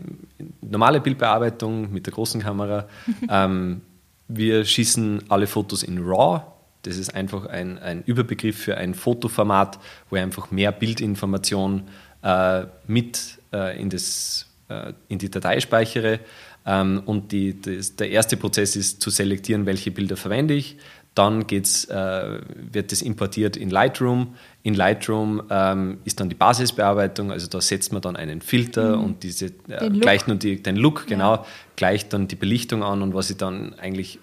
[0.62, 2.88] normale Bildbearbeitung mit der großen Kamera.
[3.30, 3.82] ähm,
[4.28, 6.42] wir schießen alle Fotos in RAW.
[6.84, 9.80] Das ist einfach ein, ein Überbegriff für ein Fotoformat,
[10.10, 11.84] wo ich einfach mehr Bildinformation
[12.22, 16.20] äh, mit äh, in, das, äh, in die Datei speichere.
[16.66, 20.78] Ähm, und die, das, der erste Prozess ist zu selektieren, welche Bilder verwende ich.
[21.16, 22.40] Dann geht's, äh,
[22.72, 24.36] wird das importiert in Lightroom.
[24.64, 29.04] In Lightroom ähm, ist dann die Basisbearbeitung, also da setzt man dann einen Filter mhm.
[29.04, 31.46] und diese äh, gleicht nur die, den Look, genau, ja.
[31.78, 34.20] gleicht dann die Belichtung an und was ich dann eigentlich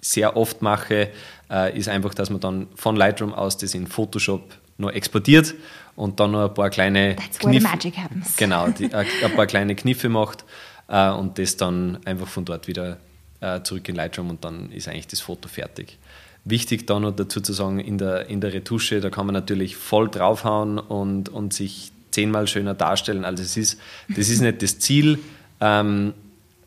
[0.00, 1.10] sehr oft mache,
[1.50, 5.54] äh, ist einfach, dass man dann von Lightroom aus das in Photoshop noch exportiert
[5.96, 7.66] und dann noch ein paar kleine Kniffe,
[8.36, 10.44] genau, die, äh, ein paar kleine Kniffe macht
[10.86, 12.98] äh, und das dann einfach von dort wieder
[13.40, 15.98] äh, zurück in Lightroom und dann ist eigentlich das Foto fertig.
[16.48, 19.76] Wichtig da noch dazu zu sagen, in der, in der Retusche, da kann man natürlich
[19.76, 23.24] voll draufhauen und, und sich zehnmal schöner darstellen.
[23.24, 25.18] Also es ist, das ist nicht das Ziel.
[25.60, 26.14] Ähm,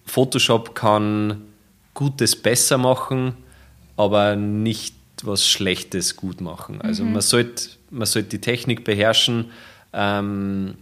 [0.06, 1.42] Photoshop kann
[1.94, 3.34] Gutes besser machen,
[3.98, 6.82] aber nicht was Schlechtes gut machen.
[6.82, 7.14] Also mhm.
[7.14, 9.52] man sollte man sollt die Technik beherrschen,
[9.94, 10.76] ähm,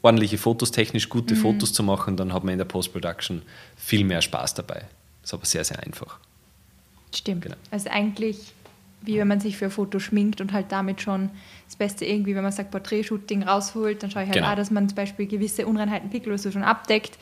[0.00, 1.38] ordentliche Fotos, technisch gute mhm.
[1.38, 3.42] Fotos zu machen, dann hat man in der Post-Production
[3.76, 4.86] viel mehr Spaß dabei.
[5.20, 6.18] Das ist aber sehr, sehr einfach.
[7.14, 7.42] Stimmt.
[7.42, 7.56] Genau.
[7.70, 8.54] Also eigentlich
[9.04, 11.30] wie wenn man sich für ein Foto schminkt und halt damit schon
[11.66, 14.52] das Beste irgendwie, wenn man sagt Porträtshooting rausholt, dann schaue ich halt genau.
[14.52, 17.18] auch, dass man zum Beispiel gewisse Unreinheiten, Pickel oder so schon abdeckt.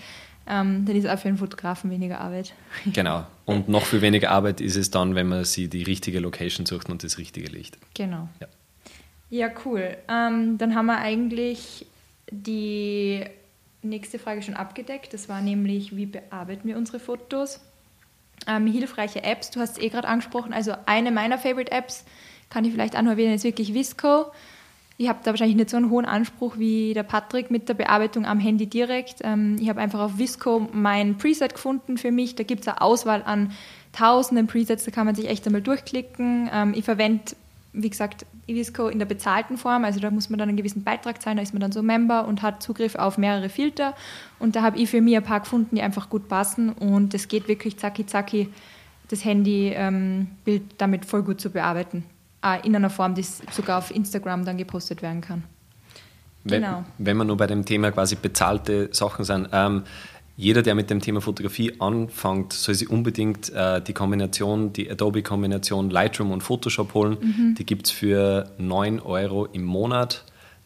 [0.46, 2.52] ähm, dann ist auch für einen Fotografen weniger Arbeit.
[2.92, 3.26] Genau.
[3.44, 6.88] Und noch viel weniger Arbeit ist es dann, wenn man sich die richtige Location sucht
[6.88, 7.78] und das richtige Licht.
[7.94, 8.28] Genau.
[8.40, 8.46] Ja.
[9.31, 9.96] Ja, cool.
[10.09, 11.87] Ähm, dann haben wir eigentlich
[12.31, 13.24] die
[13.81, 15.14] nächste Frage schon abgedeckt.
[15.14, 17.61] Das war nämlich, wie bearbeiten wir unsere Fotos?
[18.46, 20.52] Ähm, hilfreiche Apps, du hast es eh gerade angesprochen.
[20.52, 22.05] Also eine meiner Favorite Apps,
[22.50, 24.26] kann ich vielleicht auch noch erwähnen, ist wirklich Visco.
[24.98, 28.26] Ich habe da wahrscheinlich nicht so einen hohen Anspruch wie der Patrick mit der Bearbeitung
[28.26, 29.20] am Handy direkt.
[29.22, 32.35] Ähm, ich habe einfach auf Visco mein Preset gefunden für mich.
[32.35, 33.52] Da gibt es eine Auswahl an
[33.92, 36.50] tausenden Presets, da kann man sich echt einmal durchklicken.
[36.52, 37.24] Ähm, ich verwende
[37.72, 41.22] wie gesagt, Ibisco in der bezahlten Form, also da muss man dann einen gewissen Beitrag
[41.22, 43.94] zahlen, da ist man dann so Member und hat Zugriff auf mehrere Filter.
[44.38, 47.28] Und da habe ich für mich ein paar gefunden, die einfach gut passen und es
[47.28, 48.48] geht wirklich zacki zacki,
[49.08, 52.04] das Handy-Bild ähm, damit voll gut zu bearbeiten.
[52.44, 55.44] Äh, in einer Form, die sogar auf Instagram dann gepostet werden kann.
[56.44, 56.85] Wenn, genau.
[56.98, 59.85] wenn wir nur bei dem Thema quasi bezahlte Sachen sind, ähm,
[60.37, 65.90] jeder, der mit dem Thema Fotografie anfängt, soll sich unbedingt äh, die Kombination, die Adobe-Kombination
[65.90, 67.18] Lightroom und Photoshop holen.
[67.21, 67.55] Mhm.
[67.59, 70.25] Die gibt es für 9 Euro im Monat.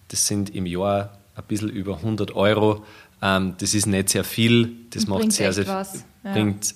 [0.09, 2.85] Das sind im Jahr ein bisschen über 100 Euro.
[3.20, 4.70] Ähm, das ist nicht sehr viel.
[4.90, 6.05] Das und macht sehr, sehr was.
[6.22, 6.74] Bringt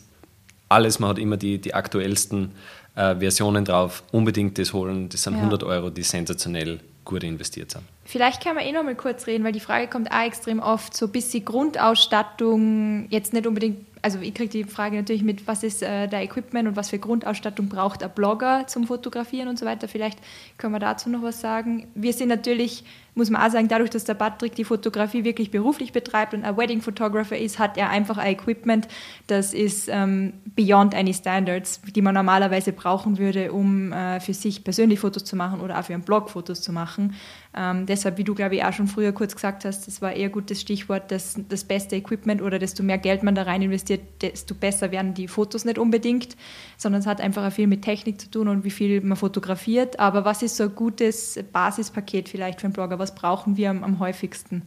[0.68, 0.98] alles.
[0.98, 2.52] Man hat immer die, die aktuellsten
[2.96, 4.02] äh, Versionen drauf.
[4.10, 5.08] Unbedingt das holen.
[5.08, 5.38] Das sind ja.
[5.38, 7.84] 100 Euro, die sensationell gut investiert sind.
[8.04, 10.96] Vielleicht kann man eh noch mal kurz reden, weil die Frage kommt auch extrem oft,
[10.96, 15.62] so bis die Grundausstattung jetzt nicht unbedingt also ich kriege die Frage natürlich mit, was
[15.62, 19.66] ist äh, der Equipment und was für Grundausstattung braucht ein Blogger zum Fotografieren und so
[19.66, 19.88] weiter.
[19.88, 20.18] Vielleicht
[20.58, 21.88] können wir dazu noch was sagen.
[21.94, 22.84] Wir sind natürlich,
[23.14, 26.56] muss man auch sagen, dadurch, dass der Patrick die Fotografie wirklich beruflich betreibt und ein
[26.56, 28.88] Wedding Photographer ist, hat er einfach ein Equipment,
[29.26, 34.64] das ist ähm, beyond any standards, die man normalerweise brauchen würde, um äh, für sich
[34.64, 37.14] persönlich Fotos zu machen oder auch für einen Blog Fotos zu machen.
[37.52, 40.28] Ähm, deshalb, wie du, glaube ich, auch schon früher kurz gesagt hast, das war eher
[40.28, 44.54] gutes Stichwort, dass das beste Equipment oder desto mehr Geld man da rein investiert, desto
[44.54, 46.36] besser werden die Fotos nicht unbedingt,
[46.76, 49.98] sondern es hat einfach viel mit Technik zu tun und wie viel man fotografiert.
[49.98, 52.99] Aber was ist so ein gutes Basispaket vielleicht für einen Blogger?
[53.00, 54.62] Was brauchen wir am, am häufigsten?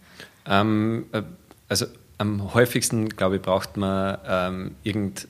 [0.46, 1.22] Ähm, äh,
[1.70, 1.86] also
[2.18, 5.28] am häufigsten, glaube ich, braucht man ähm, irgendein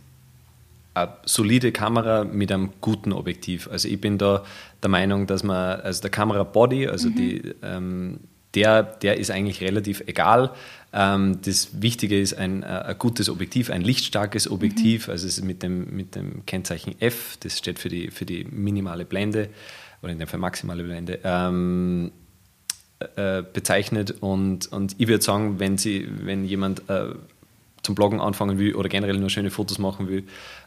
[0.96, 3.68] eine solide Kamera mit einem guten Objektiv.
[3.68, 4.44] Also ich bin da
[4.82, 7.16] der Meinung, dass man, also der Kamera-Body, also mhm.
[7.16, 8.20] die, ähm,
[8.54, 10.52] der, der ist eigentlich relativ egal.
[10.92, 15.12] Ähm, das Wichtige ist ein, äh, ein, gutes Objektiv, ein lichtstarkes Objektiv, mhm.
[15.12, 18.44] also es ist mit dem, mit dem Kennzeichen F, das steht für die, für die
[18.44, 19.50] minimale Blende
[20.04, 21.20] oder in dem Fall maximale Blende.
[21.24, 22.12] Ähm,
[23.16, 24.16] äh, bezeichnet.
[24.22, 27.08] Und, und ich würde sagen, wenn, sie, wenn jemand äh,
[27.82, 30.24] zum Bloggen anfangen will oder generell nur schöne Fotos machen will,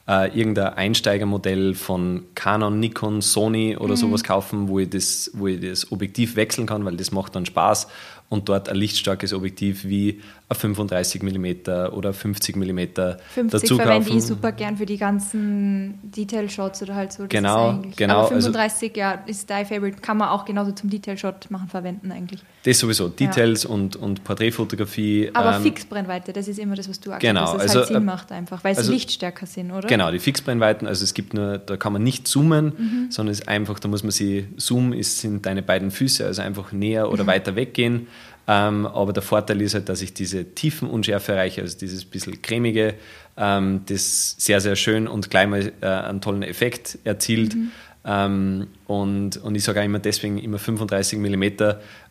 [0.08, 3.96] äh, irgendein Einsteigermodell von Canon, Nikon, Sony oder mhm.
[3.96, 7.46] sowas kaufen, wo ich, das, wo ich das Objektiv wechseln kann, weil das macht dann
[7.46, 7.88] Spaß
[8.28, 13.16] und dort ein lichtstarkes Objektiv wie ein 35 mm oder 50 mm 50
[13.50, 14.18] dazu verwende kaufen.
[14.18, 17.26] ich super gern für die ganzen Detail-Shots oder halt so.
[17.28, 18.20] Genau, genau.
[18.20, 22.12] Aber 35, also, ja, ist dein Favorite, kann man auch genauso zum Detail-Shot machen, verwenden
[22.12, 22.40] eigentlich.
[22.64, 23.70] Das sowieso, Details ja.
[23.70, 25.30] und, und Porträtfotografie.
[25.32, 27.88] Aber ähm, Fixbrennweite, das ist immer das, was du auch genau, dass es also, halt
[27.88, 29.86] Sinn äh, macht einfach, weil also, sie lichtstärker sind, oder?
[29.96, 33.06] Genau, die Fixbrennweiten, also es gibt nur, da kann man nicht zoomen, mhm.
[33.08, 36.42] sondern es ist einfach, da muss man sie, Zoom ist, sind deine beiden Füße, also
[36.42, 37.28] einfach näher oder mhm.
[37.28, 38.08] weiter weggehen.
[38.46, 42.92] Ähm, aber der Vorteil ist halt, dass ich diese Tiefenunschärfe erreiche, also dieses bisschen cremige,
[43.38, 47.54] ähm, das sehr, sehr schön und gleich mal äh, einen tollen Effekt erzielt.
[47.54, 47.70] Mhm.
[48.04, 51.44] Ähm, und, und ich sage auch immer deswegen immer 35 mm,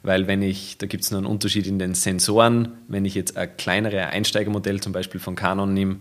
[0.02, 3.38] weil wenn ich, da gibt es noch einen Unterschied in den Sensoren, wenn ich jetzt
[3.38, 5.98] ein kleinere Einsteigermodell zum Beispiel von Canon nehme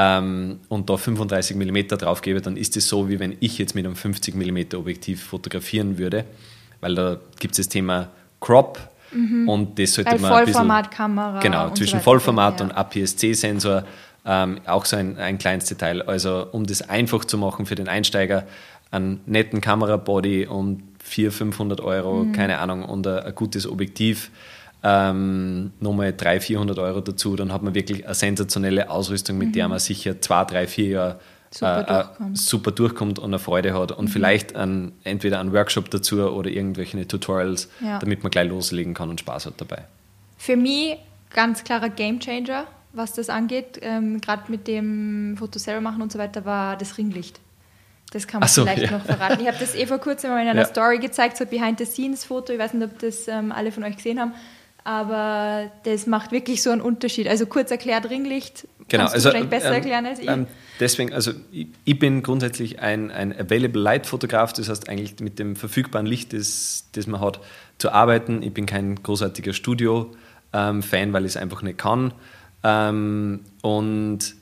[0.00, 3.74] ähm, und da 35 mm drauf gebe, dann ist es so, wie wenn ich jetzt
[3.74, 6.24] mit einem 50 mm Objektiv fotografieren würde,
[6.80, 8.08] weil da gibt es das Thema
[8.40, 8.78] Crop,
[9.10, 9.48] Mhm.
[9.48, 11.40] Und das sollte Bei man Vollformatkamera.
[11.40, 12.66] Genau, zwischen so Vollformat ja.
[12.66, 13.84] und APS-C-Sensor
[14.26, 16.02] ähm, auch so ein, ein kleines Detail.
[16.02, 18.46] Also um das einfach zu machen für den Einsteiger,
[18.90, 22.32] einen netten Kamerabody um 400, 500 Euro, mhm.
[22.32, 24.30] keine Ahnung, und ein, ein gutes Objektiv.
[24.90, 29.52] Ähm, nochmal 300, 400 Euro dazu, dann hat man wirklich eine sensationelle Ausrüstung, mit mhm.
[29.52, 31.20] der man sicher zwei, drei, vier Jahre
[31.50, 32.38] super, äh, äh, durchkommt.
[32.38, 34.08] super durchkommt und eine Freude hat und mhm.
[34.08, 37.98] vielleicht ein, entweder einen Workshop dazu oder irgendwelche Tutorials, ja.
[37.98, 39.84] damit man gleich loslegen kann und Spaß hat dabei.
[40.38, 40.96] Für mich
[41.34, 46.18] ganz klarer Gamechanger, was das angeht, ähm, gerade mit dem Foto selber machen und so
[46.18, 47.40] weiter, war das Ringlicht.
[48.12, 48.96] Das kann man so, vielleicht ja.
[48.96, 49.42] noch verraten.
[49.42, 50.66] Ich habe das eh vor kurzem mal in einer ja.
[50.66, 52.54] Story gezeigt, so Behind-the-Scenes-Foto.
[52.54, 54.32] Ich weiß nicht, ob das ähm, alle von euch gesehen haben
[54.88, 57.28] aber das macht wirklich so einen Unterschied.
[57.28, 60.26] Also kurz erklärt, Ringlicht genau, kannst also, du vielleicht besser ähm, erklären als ich.
[60.26, 60.46] Ähm,
[60.80, 65.38] deswegen, also ich, ich, bin grundsätzlich ein, ein Available Light Fotograf, das heißt eigentlich mit
[65.38, 67.38] dem verfügbaren Licht, das, das man hat,
[67.76, 68.42] zu arbeiten.
[68.42, 72.14] Ich bin kein großartiger Studio-Fan, weil ich es einfach nicht kann.
[72.64, 74.36] Ähm, und,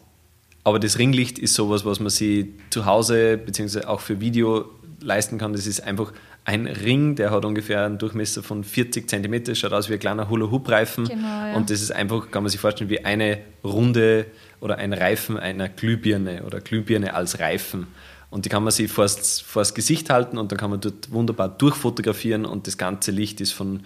[0.62, 4.66] aber das Ringlicht ist sowas, was man sich zu Hause beziehungsweise auch für Video
[5.00, 5.52] leisten kann.
[5.52, 6.12] Das ist einfach
[6.46, 10.30] ein Ring, der hat ungefähr einen Durchmesser von 40 cm, schaut aus wie ein kleiner
[10.30, 11.04] Hula-Hoop-Reifen.
[11.08, 11.54] Genau, ja.
[11.56, 14.26] Und das ist einfach, kann man sich vorstellen, wie eine Runde
[14.60, 17.88] oder ein Reifen einer Glühbirne oder Glühbirne als Reifen.
[18.30, 21.48] Und die kann man sich vors, vors Gesicht halten und dann kann man dort wunderbar
[21.48, 23.80] durchfotografieren und das ganze Licht ist von,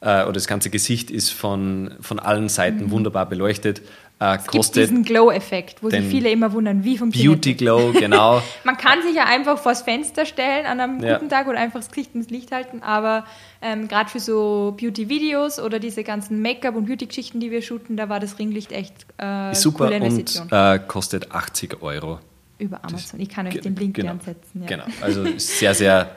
[0.00, 2.90] äh, oder das ganze Gesicht ist von, von allen Seiten Mhm.
[2.92, 3.82] wunderbar beleuchtet.
[4.18, 7.92] Äh, Es gibt kostet diesen Glow-Effekt, wo sich viele immer wundern, wie funktioniert Beauty Glow,
[7.98, 8.42] genau.
[8.64, 11.14] Man kann sich ja einfach vors Fenster stellen an einem Ja.
[11.18, 13.26] guten Tag oder einfach das Gesicht ins Licht halten, aber
[13.60, 18.08] ähm, gerade für so Beauty-Videos oder diese ganzen Make-up- und Beauty-Geschichten, die wir shooten, da
[18.08, 22.18] war das Ringlicht echt äh, Ist super und äh, kostet 80 Euro.
[22.58, 23.20] Über Amazon.
[23.20, 24.62] Ich kann euch den Link genau, gern setzen.
[24.62, 24.66] Ja.
[24.66, 26.08] Genau, also sehr, sehr,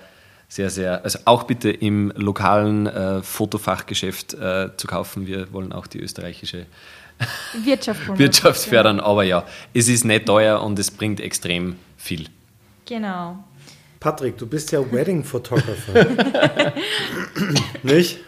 [0.48, 5.28] sehr, sehr, also auch bitte im lokalen äh, Fotofachgeschäft äh, zu kaufen.
[5.28, 6.66] Wir wollen auch die österreichische
[7.64, 8.20] Wirtschaft, promoten.
[8.20, 12.28] Wirtschaft fördern, aber ja, es ist nicht teuer und es bringt extrem viel.
[12.86, 13.44] Genau.
[14.00, 16.06] Patrick, du bist ja Wedding Photographer.
[17.84, 18.20] Nicht?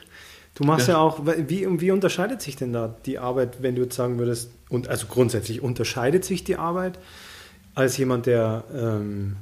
[0.55, 0.97] Du machst ja.
[0.97, 4.89] auch, wie, wie unterscheidet sich denn da die Arbeit, wenn du jetzt sagen würdest, und
[4.89, 6.99] also grundsätzlich unterscheidet sich die Arbeit
[7.73, 9.37] als jemand, der ähm,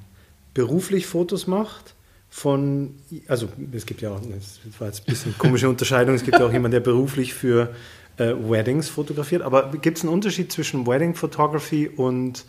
[0.54, 1.96] beruflich Fotos macht,
[2.30, 2.96] von,
[3.28, 6.46] also es gibt ja auch, das war jetzt ein bisschen komische Unterscheidung, es gibt ja
[6.46, 7.74] auch jemanden, der beruflich für
[8.20, 12.46] äh, Weddings fotografiert, aber gibt es einen Unterschied zwischen Wedding Photography und,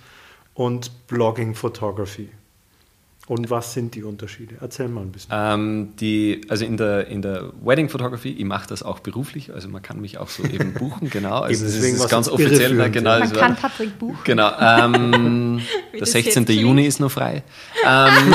[0.55, 2.29] und Blogging Photography?
[3.31, 4.57] Und was sind die Unterschiede?
[4.61, 5.31] Erzähl mal ein bisschen.
[5.33, 9.69] Ähm, die, also in der, in der Wedding Photography, ich mache das auch beruflich, also
[9.69, 11.39] man kann mich auch so eben buchen, genau.
[11.43, 12.73] Also das deswegen ist ganz offiziell.
[12.73, 13.21] irreführend, Genau.
[13.21, 14.19] Man war- kann Patrick buchen.
[14.25, 14.51] Genau.
[14.59, 15.61] Ähm,
[15.93, 16.43] der das 16.
[16.43, 17.45] jetzt Juni ist noch frei.
[17.87, 18.35] Ähm,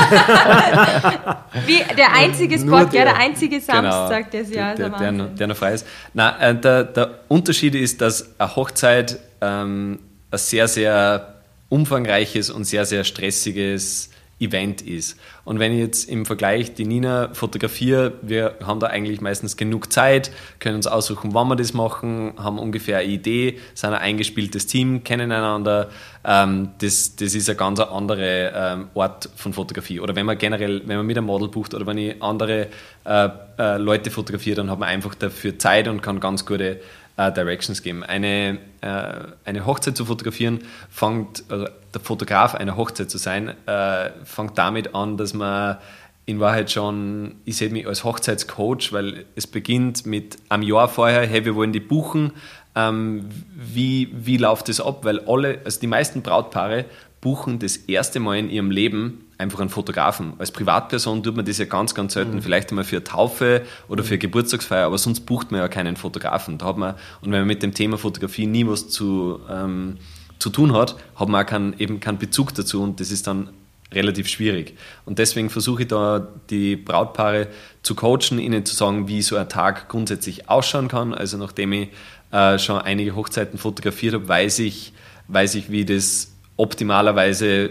[1.66, 3.12] Wie der einzige Nur Sport, ja, der.
[3.12, 4.76] der einzige Samstag des der, Jahres.
[4.78, 5.86] der, der, der, der noch frei ist.
[6.14, 9.98] Na, äh, der, der Unterschied ist, dass eine Hochzeit ähm,
[10.30, 11.34] ein sehr, sehr
[11.68, 15.18] umfangreiches und sehr, sehr stressiges Event ist.
[15.44, 19.90] Und wenn ich jetzt im Vergleich die Nina fotografiere, wir haben da eigentlich meistens genug
[19.90, 24.66] Zeit, können uns aussuchen, wann wir das machen, haben ungefähr eine Idee, sind ein eingespieltes
[24.66, 25.88] Team, kennen einander.
[26.22, 30.00] Ähm, das, das ist ein ganz anderer ähm, Ort von Fotografie.
[30.00, 32.68] Oder wenn man generell, wenn man mit einem Model bucht oder wenn ich andere
[33.04, 36.80] äh, äh, Leute fotografiere, dann hat man einfach dafür Zeit und kann ganz gute
[37.16, 38.04] äh, Directions geben.
[38.04, 39.12] Eine, äh,
[39.44, 44.94] eine Hochzeit zu fotografieren, fängt, also der Fotograf einer Hochzeit zu sein, äh, fängt damit
[44.94, 45.78] an, dass man
[46.26, 51.26] in Wahrheit schon, ich sehe mich als Hochzeitscoach, weil es beginnt mit einem Jahr vorher,
[51.26, 52.32] hey, wir wollen die buchen,
[52.74, 55.04] ähm, wie, wie läuft das ab?
[55.04, 56.84] Weil alle, also die meisten Brautpaare
[57.20, 60.34] buchen das erste Mal in ihrem Leben einfach einen Fotografen.
[60.38, 62.40] Als Privatperson tut man das ja ganz, ganz selten.
[62.40, 65.96] Vielleicht einmal für eine Taufe oder für eine Geburtstagsfeier, aber sonst bucht man ja keinen
[65.96, 66.58] Fotografen.
[66.58, 69.98] Da hat man, und wenn man mit dem Thema Fotografie nie was zu, ähm,
[70.38, 73.50] zu tun hat, hat man auch keinen, eben keinen Bezug dazu und das ist dann
[73.92, 74.74] relativ schwierig.
[75.04, 77.48] Und deswegen versuche ich da die Brautpaare
[77.82, 81.14] zu coachen, ihnen zu sagen, wie so ein Tag grundsätzlich ausschauen kann.
[81.14, 81.88] Also nachdem ich
[82.32, 84.92] äh, schon einige Hochzeiten fotografiert habe, weiß ich,
[85.28, 87.70] weiß ich, wie das optimalerweise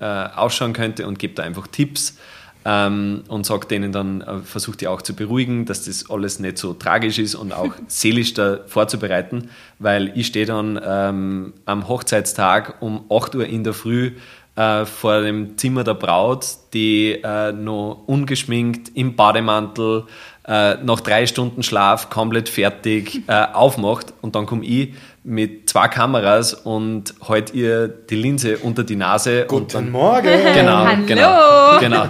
[0.00, 2.16] äh, ausschauen könnte und gebe da einfach Tipps
[2.64, 6.58] ähm, und sage denen dann, äh, versuche die auch zu beruhigen, dass das alles nicht
[6.58, 12.80] so tragisch ist und auch seelisch da vorzubereiten, weil ich stehe dann ähm, am Hochzeitstag
[12.80, 14.12] um 8 Uhr in der Früh
[14.56, 20.04] äh, vor dem Zimmer der Braut, die äh, noch ungeschminkt im Bademantel
[20.46, 25.88] äh, nach drei Stunden Schlaf komplett fertig äh, aufmacht und dann komme ich mit zwei
[25.88, 30.28] Kameras und halt ihr die Linse unter die Nase und dann Guten Morgen!
[30.54, 31.06] Genau, Hallo.
[31.06, 32.08] genau, genau.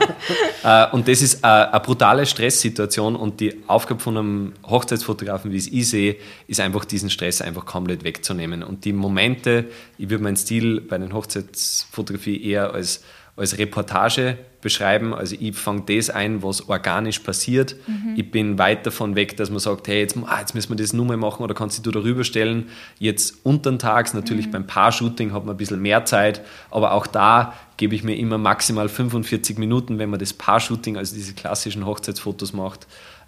[0.64, 5.56] Äh, und das ist äh, eine brutale Stresssituation und die Aufgabe von einem Hochzeitsfotografen, wie
[5.56, 6.16] es ich sehe,
[6.48, 8.62] ist einfach diesen Stress einfach komplett wegzunehmen.
[8.64, 9.66] Und die Momente,
[9.96, 13.04] ich würde meinen Stil bei den Hochzeitsfotografie eher als,
[13.36, 15.14] als Reportage beschreiben.
[15.14, 17.76] Also ich fange das ein, was organisch passiert.
[18.16, 20.92] Ich bin weit davon weg, dass man sagt, hey, jetzt, ah, jetzt müssen wir das
[20.92, 22.68] nur mal machen oder kannst du darüber stellen.
[22.98, 26.40] Jetzt untertags, natürlich beim Paar-Shooting hat man ein bisschen mehr Zeit,
[26.72, 31.14] aber auch da gebe ich mir immer maximal 45 Minuten, wenn man das Paar-Shooting, also
[31.14, 32.86] diese klassischen Hochzeitsfotos macht,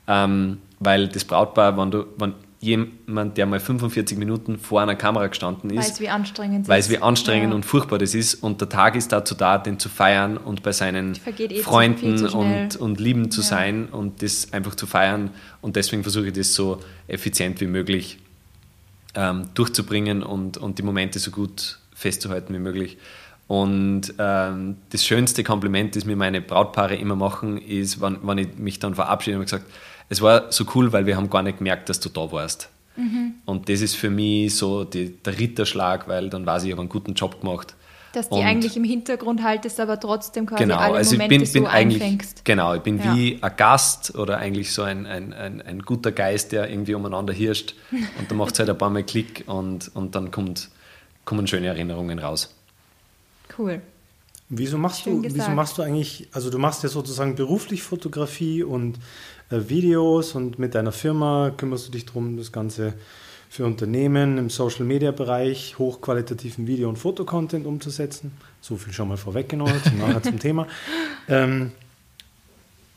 [0.09, 2.33] ähm, weil das Brautpaar, wenn, du, wenn
[2.67, 6.99] jemand, der mal 45 Minuten vor einer Kamera gestanden ist, Weiß, wie anstrengend weiß, wie
[6.99, 7.55] anstrengend Ja.
[7.55, 8.35] und furchtbar das ist.
[8.43, 12.19] Und der Tag ist dazu da, den zu feiern und bei seinen eh zu- Freunden
[12.19, 12.65] zu schnell.
[12.65, 13.47] und, und Lieben zu Ja.
[13.47, 15.31] sein und das einfach zu feiern.
[15.61, 18.19] Und deswegen versuche ich das so effizient wie möglich
[19.15, 22.99] ähm, durchzubringen und, und die Momente so gut festzuhalten wie möglich.
[23.49, 28.59] Und ähm, das schönste Kompliment, das mir meine Brautpaare immer machen, ist, wenn, wenn ich
[28.59, 29.67] mich dann verabschiede und gesagt,
[30.09, 32.69] es war so cool, weil wir haben gar nicht gemerkt, dass du da warst.
[32.97, 33.35] Mhm.
[33.45, 36.83] Und das ist für mich so die, der Ritterschlag, weil dann weiß ich, ich habe
[36.83, 37.75] einen guten Job gemacht.
[38.12, 41.53] Dass die eigentlich im Hintergrund haltest, aber trotzdem quasi genau, alle also Momente ich bin,
[41.53, 42.45] bin so eigentlich, einfängst.
[42.47, 43.14] Genau, ich bin Ja.
[43.14, 47.35] wie ein Gast oder eigentlich so ein, ein, ein, ein guter Geist, der irgendwie umeinander
[47.35, 50.71] hirscht und dann macht es halt ein paar Mal Klick und, und dann kommt,
[51.27, 52.55] kommen schöne Erinnerungen raus.
[53.59, 53.83] Cool.
[54.49, 58.62] Wieso machst Schön du, wieso machst du eigentlich, also du machst ja sozusagen beruflich Fotografie
[58.62, 58.99] und
[59.51, 62.95] Videos und mit deiner Firma kümmerst du dich darum, das Ganze
[63.49, 68.33] für Unternehmen im Social Media Bereich hochqualitativen Video- und Fotocontent umzusetzen.
[68.61, 70.67] So viel schon mal vorweggenommen, zum nachher zum Thema.
[71.29, 71.73] Ähm,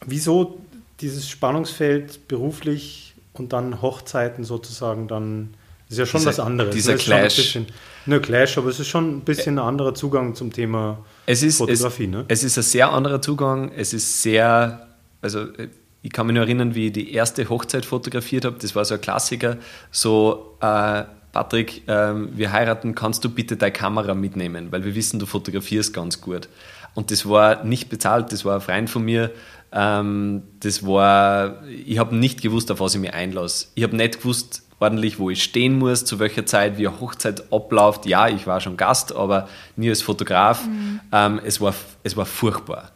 [0.06, 0.60] wieso
[1.02, 5.56] dieses Spannungsfeld beruflich und dann Hochzeiten sozusagen dann,
[5.88, 6.76] das ist ja schon Dieser- was anderes.
[6.76, 6.98] dieser ne?
[7.00, 7.36] Clash.
[7.38, 7.66] bisschen,
[8.06, 11.58] ne, Clash, aber es ist schon ein bisschen ein anderer Zugang zum Thema Es ist,
[11.58, 12.26] Fotografie, es, ne?
[12.28, 13.72] es ist ein sehr anderer Zugang.
[13.76, 14.88] Es ist sehr,
[15.24, 15.70] also äh,
[16.02, 18.58] ich kann mich nur erinnern, wie ich die erste Hochzeit fotografiert habe.
[18.60, 19.58] Das war so ein Klassiker.
[19.92, 24.72] So, äh, Patrick, ähm, wir heiraten, kannst du bitte deine Kamera mitnehmen?
[24.72, 26.48] Weil wir wissen, du fotografierst ganz gut.
[26.96, 29.32] Und das war nicht bezahlt, das war ein Freund von mir.
[29.72, 33.68] Ähm, das war, ich habe nicht gewusst, auf was ich mich einlasse.
[33.76, 37.52] Ich habe nicht gewusst, ordentlich, wo ich stehen muss, zu welcher Zeit, wie eine Hochzeit
[37.52, 38.06] abläuft.
[38.06, 40.64] Ja, ich war schon Gast, aber nie als Fotograf.
[41.12, 42.92] Ähm, es, war, es war furchtbar.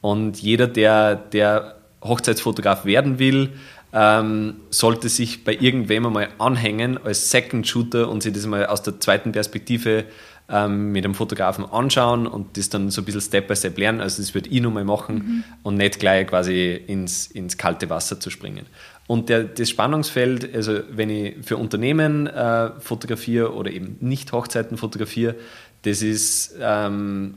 [0.00, 1.75] Und jeder, der, der
[2.08, 3.50] Hochzeitsfotograf werden will,
[3.92, 8.82] ähm, sollte sich bei irgendwem einmal anhängen als Second Shooter und sich das mal aus
[8.82, 10.04] der zweiten Perspektive
[10.48, 14.00] ähm, mit einem Fotografen anschauen und das dann so ein bisschen Step by Step lernen.
[14.00, 18.30] Also das würde ich nochmal machen und nicht gleich quasi ins, ins kalte Wasser zu
[18.30, 18.66] springen.
[19.06, 24.76] Und der, das Spannungsfeld, also wenn ich für Unternehmen äh, fotografiere oder eben nicht Hochzeiten
[24.76, 25.36] fotografiere,
[25.82, 27.34] das ist, ähm,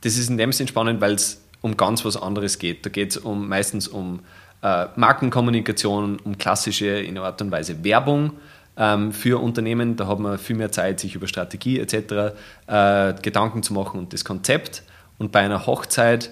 [0.00, 2.84] das ist in dem Sinn spannend, weil es um ganz was anderes geht.
[2.84, 4.20] Da geht es um, meistens um
[4.62, 8.32] äh, Markenkommunikation, um klassische, in Art und Weise Werbung
[8.76, 9.96] ähm, für Unternehmen.
[9.96, 12.34] Da hat man viel mehr Zeit, sich über Strategie etc.
[12.66, 14.82] Äh, Gedanken zu machen und das Konzept.
[15.18, 16.30] Und bei einer Hochzeit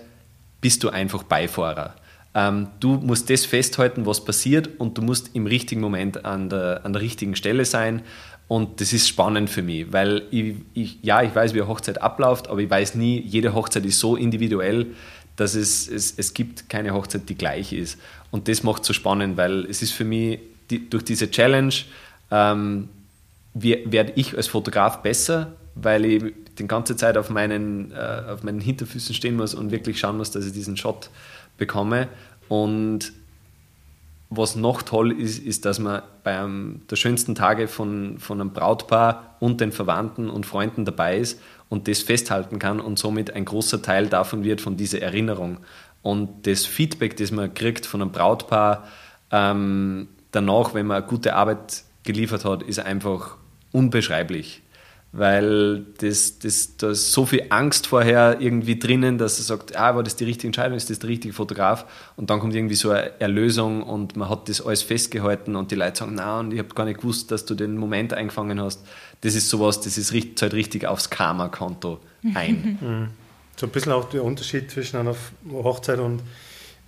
[0.61, 1.95] bist du einfach Beifahrer.
[2.35, 6.83] Ähm, du musst das festhalten, was passiert und du musst im richtigen Moment an der,
[6.85, 8.03] an der richtigen Stelle sein.
[8.47, 12.03] Und das ist spannend für mich, weil ich, ich, ja, ich weiß, wie eine Hochzeit
[12.03, 14.89] abläuft, aber ich weiß nie, jede Hochzeit ist so individuell,
[15.41, 17.99] dass es, es, es gibt keine Hochzeit, die gleich ist.
[18.31, 21.73] Und das macht es so spannend, weil es ist für mich die, durch diese Challenge
[22.31, 22.91] ähm,
[23.55, 26.25] werde ich als Fotograf besser, weil ich
[26.59, 30.31] die ganze Zeit auf meinen, äh, auf meinen Hinterfüßen stehen muss und wirklich schauen muss,
[30.31, 31.09] dass ich diesen Shot
[31.57, 32.09] bekomme.
[32.51, 33.11] Und
[34.31, 38.53] was noch toll ist, ist, dass man bei einem der schönsten Tage von, von einem
[38.53, 43.45] Brautpaar und den Verwandten und Freunden dabei ist und das festhalten kann und somit ein
[43.45, 45.59] großer Teil davon wird, von dieser Erinnerung.
[46.03, 48.85] Und das Feedback, das man kriegt von einem Brautpaar
[49.33, 53.37] ähm, danach, wenn man eine gute Arbeit geliefert hat, ist einfach
[53.73, 54.63] unbeschreiblich.
[55.13, 59.97] Weil das, das, da ist so viel Angst vorher irgendwie drinnen, dass er sagt, ah,
[59.97, 61.85] war das die richtige Entscheidung, ist das der richtige Fotograf?
[62.15, 65.75] Und dann kommt irgendwie so eine Erlösung und man hat das alles festgehalten und die
[65.75, 68.87] Leute sagen, na, und ich habe gar nicht gewusst, dass du den Moment eingefangen hast.
[69.23, 71.99] Das ist sowas, das ist, richt- zahlt richtig aufs Karma-Konto
[72.35, 73.11] ein.
[73.57, 75.15] So ein bisschen auch der Unterschied zwischen einer
[75.53, 76.23] Hochzeit und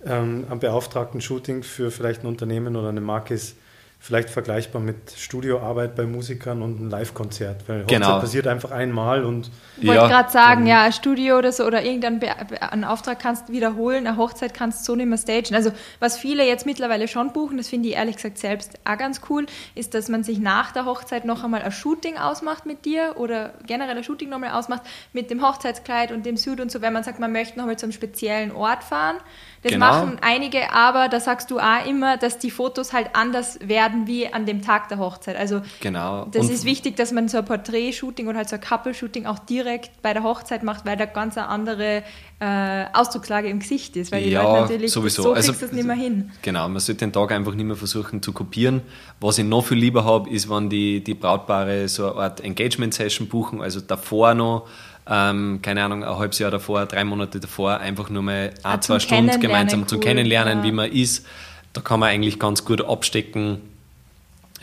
[0.05, 3.55] ähm, einem beauftragten Shooting für vielleicht ein Unternehmen oder eine Marke ist
[4.03, 7.61] vielleicht vergleichbar mit Studioarbeit bei Musikern und einem Live-Konzert.
[7.69, 8.19] Weil Hochzeit Genau.
[8.19, 11.83] passiert einfach einmal und Ich wollte Ja, gerade sagen, ja, ein Studio oder so oder
[11.85, 12.21] irgendeinen
[12.59, 15.55] einen Auftrag kannst du wiederholen, eine Hochzeit kannst du so nicht mehr stagen.
[15.55, 19.21] Also was viele jetzt mittlerweile schon buchen, das finde ich ehrlich gesagt selbst auch ganz
[19.29, 23.13] cool, ist, dass man sich nach der Hochzeit noch einmal ein Shooting ausmacht mit dir
[23.15, 24.81] oder generell ein Shooting nochmal ausmacht
[25.13, 27.85] mit dem Hochzeitskleid und dem Suit und so, wenn man sagt, man möchte nochmal zu
[27.85, 29.15] einem speziellen Ort fahren.
[29.63, 29.85] Das Genau.
[29.85, 34.27] machen einige, aber da sagst du auch immer, dass die Fotos halt anders werden wie
[34.31, 35.37] an dem Tag der Hochzeit.
[35.37, 36.25] Also Genau.
[36.31, 39.39] das Und- ist wichtig, dass man so ein Porträt-Shooting oder halt so ein Couple-Shooting auch
[39.39, 42.03] direkt bei der Hochzeit macht, weil da ganz eine andere
[42.45, 44.11] äh, Ausdruckslage im Gesicht ist.
[44.11, 45.21] Weil die Ja, Leute natürlich sowieso.
[45.23, 46.29] so Also- das nicht mehr hin.
[46.41, 48.81] Genau, man sollte den Tag einfach nicht mehr versuchen zu kopieren.
[49.21, 53.29] Was ich noch viel lieber habe, ist, wenn die, die Brautpaare so eine Art Engagement-Session
[53.29, 54.67] buchen, also davor noch,
[55.09, 58.81] ähm, keine Ahnung, ein halbes Jahr davor, drei Monate davor, einfach nur mal Ah, ein,
[58.81, 60.63] zum zwei Stunden gemeinsam zu cool, kennenlernen, ja.
[60.63, 61.25] wie man ist.
[61.73, 63.57] Da kann man eigentlich ganz gut abstecken,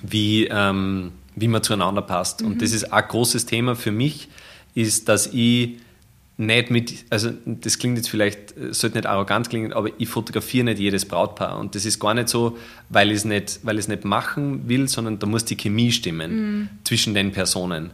[0.02, 2.40] wie, ähm, wie man zueinander passt.
[2.40, 2.48] Mhm.
[2.48, 4.28] Und das ist ein großes Thema für mich,
[4.74, 5.78] ist, dass ich
[6.40, 10.64] nicht mit, also das klingt jetzt vielleicht, äh, sollte nicht arrogant klingen, aber ich fotografiere
[10.64, 11.58] nicht jedes Brautpaar.
[11.58, 12.56] Und das ist gar nicht so,
[12.88, 15.92] weil ich es nicht, weil ich es nicht machen will, sondern da muss die Chemie
[15.92, 17.90] stimmen zwischen den Personen.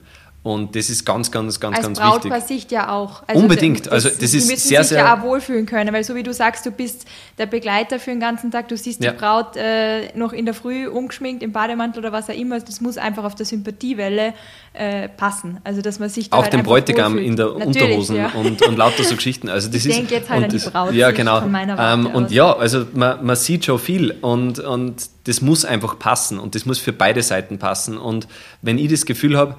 [0.47, 2.47] Und das ist ganz, ganz, ganz, Als ganz Brautpaar wichtig.
[2.59, 3.23] Sicht ja auch.
[3.35, 3.91] Unbedingt.
[3.91, 6.33] Also das ist müssen sehr, sich sehr- ja auch wohlfühlen können, weil so wie du
[6.33, 7.05] sagst, du bist
[7.39, 9.11] der Begleiter für den ganzen Tag, du siehst Ja.
[9.11, 12.61] die Braut äh, noch in der Früh ungeschminkt im Bademantel oder was auch immer.
[12.61, 14.35] Das muss einfach auf der Sympathiewelle
[14.73, 15.59] äh, passen.
[15.65, 17.27] Also dass man sich Auch halt den Bräutigam wohlfühlt.
[17.29, 18.29] in der Natürlich, Unterhosen ja.
[18.29, 19.49] und, und lauter so Geschichten.
[19.49, 21.41] Also das Ich ist, denke jetzt halt und an die das, Braut, Ja, genau.
[21.41, 22.33] von meiner Ähm, und aus.
[22.33, 26.67] ja, also man, man sieht schon viel und, und das muss einfach passen und das
[26.67, 27.99] muss für beide Seiten passen.
[27.99, 28.29] Und
[28.63, 29.57] wenn ich das Gefühl habe,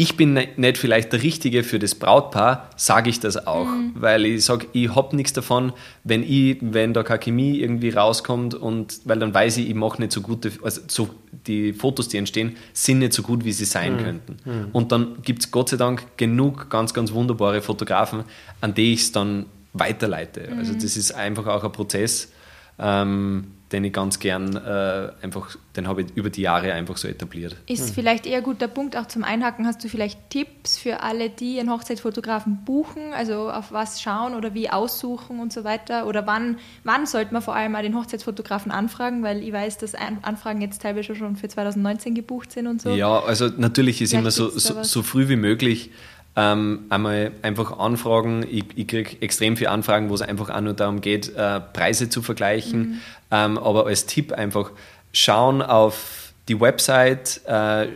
[0.00, 3.92] ich bin ne- nicht vielleicht der Richtige für das Brautpaar, sage ich das auch, Mhm.
[3.96, 5.72] weil ich sage, ich habe nichts davon,
[6.04, 10.00] wenn ich, wenn da keine Chemie irgendwie rauskommt und weil dann weiß ich, ich mache
[10.00, 11.10] nicht so gute, also so
[11.46, 14.36] die Fotos, die entstehen, sind nicht so gut, wie sie sein könnten.
[14.72, 18.24] Und dann gibt es Gott sei Dank genug ganz, ganz wunderbare Fotografen,
[18.62, 20.48] an die ich es dann weiterleite.
[20.56, 22.32] Also das ist einfach auch ein Prozess,
[22.78, 27.06] ähm, den ich ganz gern äh, einfach, den habe ich über die Jahre einfach so
[27.06, 27.56] etabliert.
[27.68, 29.66] Ist vielleicht eher ein guter Punkt auch zum Einhaken.
[29.66, 33.12] Hast du vielleicht Tipps für alle, die einen Hochzeitsfotografen buchen?
[33.12, 36.06] Also auf was schauen oder wie aussuchen und so weiter?
[36.06, 39.22] Oder wann, wann sollte man vor allem mal den Hochzeitsfotografen anfragen?
[39.22, 42.90] Weil ich weiß, dass An- Anfragen jetzt teilweise schon für 2019 gebucht sind und so.
[42.90, 45.90] Ja, also natürlich ist Vielleicht immer so, so, so früh wie möglich
[46.36, 48.44] ähm, einmal einfach anfragen.
[48.48, 52.08] Ich, ich kriege extrem viele Anfragen, wo es einfach auch nur darum geht, äh, Preise
[52.08, 52.80] zu vergleichen.
[52.80, 53.00] Mhm.
[53.30, 54.70] Ähm, aber als Tipp einfach
[55.12, 57.88] schauen auf die Website, äh,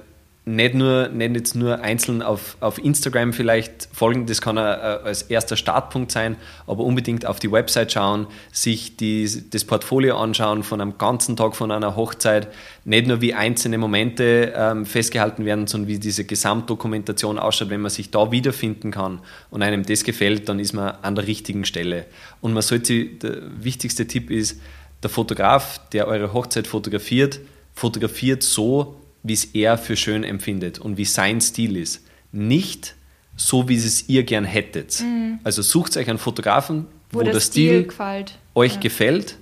[0.46, 5.22] nicht, nur, nicht jetzt nur einzeln auf, auf Instagram vielleicht folgen, das kann äh, als
[5.22, 6.36] erster Startpunkt sein,
[6.66, 11.56] aber unbedingt auf die Website schauen, sich die, das Portfolio anschauen von einem ganzen Tag
[11.56, 12.48] von einer Hochzeit,
[12.84, 17.90] nicht nur wie einzelne Momente ähm, festgehalten werden, sondern wie diese Gesamtdokumentation ausschaut, wenn man
[17.90, 22.04] sich da wiederfinden kann und einem das gefällt, dann ist man an der richtigen Stelle.
[22.42, 24.60] Und man sollte, der wichtigste Tipp ist,
[25.02, 27.40] der Fotograf, der eure Hochzeit fotografiert,
[27.74, 32.04] fotografiert so, wie es er für schön empfindet und wie sein Stil ist.
[32.30, 32.94] Nicht
[33.36, 35.02] so, wie es ihr gern hättet.
[35.42, 37.20] Also sucht euch einen Fotografen, wo, Mhm.
[37.20, 38.80] Wo der der Stil, Stil euch Ja.
[38.80, 39.38] gefällt,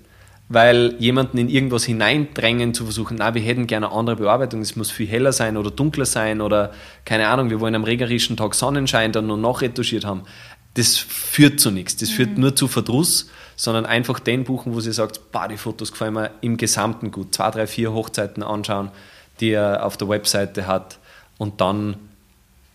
[0.49, 4.77] weil jemanden in irgendwas hineindrängen zu versuchen, na, wir hätten gerne eine andere Bearbeitung, es
[4.77, 6.73] muss viel heller sein oder dunkler sein oder
[7.05, 10.23] keine Ahnung, wir wollen am regnerischen Tag Sonnenschein dann nur noch retuschiert haben.
[10.75, 14.93] Das führt zu nichts, das führt nur zu Verdruss, sondern einfach den buchen, wo sie
[14.93, 17.35] sagt, bah, die Fotos gefallen mir im Gesamten gut.
[17.35, 18.91] Zwei, drei, vier Hochzeiten anschauen,
[19.41, 20.99] die er auf der Webseite hat
[21.39, 21.97] und dann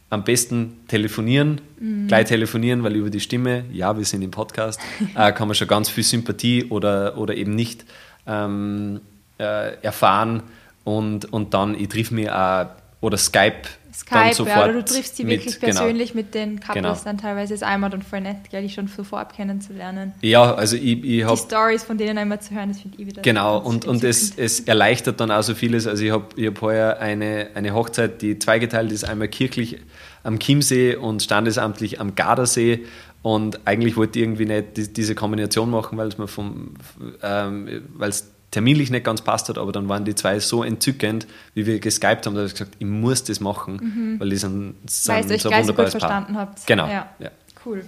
[0.10, 1.60] am besten telefonieren,
[2.08, 4.80] gleich telefonieren, weil über die Stimme, ja, wir sind im Podcast,
[5.16, 7.86] äh, kann man schon ganz viel Sympathie oder, oder eben nicht
[8.26, 9.02] ähm,
[9.38, 10.44] äh, erfahren
[10.86, 12.68] und, und dann, ich triff mich auch,
[13.02, 13.68] oder Skype,
[13.98, 15.74] Skype, ja, oder du triffst sie mit, wirklich genau.
[15.74, 16.98] persönlich mit den Couples Genau.
[17.04, 20.14] dann teilweise ist einmal dann voll nett, gell, die schon so vorab kennenzulernen.
[20.22, 23.08] Ja, also ich, ich Die habe Stories von denen einmal zu hören, das finde ich
[23.08, 25.88] wieder Genau, und, und es, es erleichtert dann auch so vieles.
[25.88, 29.78] Also ich habe ich hab heuer eine, eine Hochzeit, die zweigeteilt ist, einmal kirchlich
[30.24, 32.86] am Chiemsee und standesamtlich am Gardasee.
[33.24, 36.76] Und eigentlich wollte ich irgendwie nicht die, diese Kombination machen, weil es mir vom,
[37.24, 41.28] ähm, weil es terminlich nicht ganz passt hat, aber dann waren die zwei so entzückend,
[41.54, 45.16] wie wir geskypt haben, dass ich gesagt ich muss das machen, weil die sind, sind
[45.16, 46.00] Weil ihr euch so ein gleich so gut wunderbares Paar.
[46.00, 46.68] verstanden habt.
[46.68, 46.88] Genau.
[46.88, 47.10] Ja.
[47.20, 47.30] Ja.
[47.66, 47.84] Cool.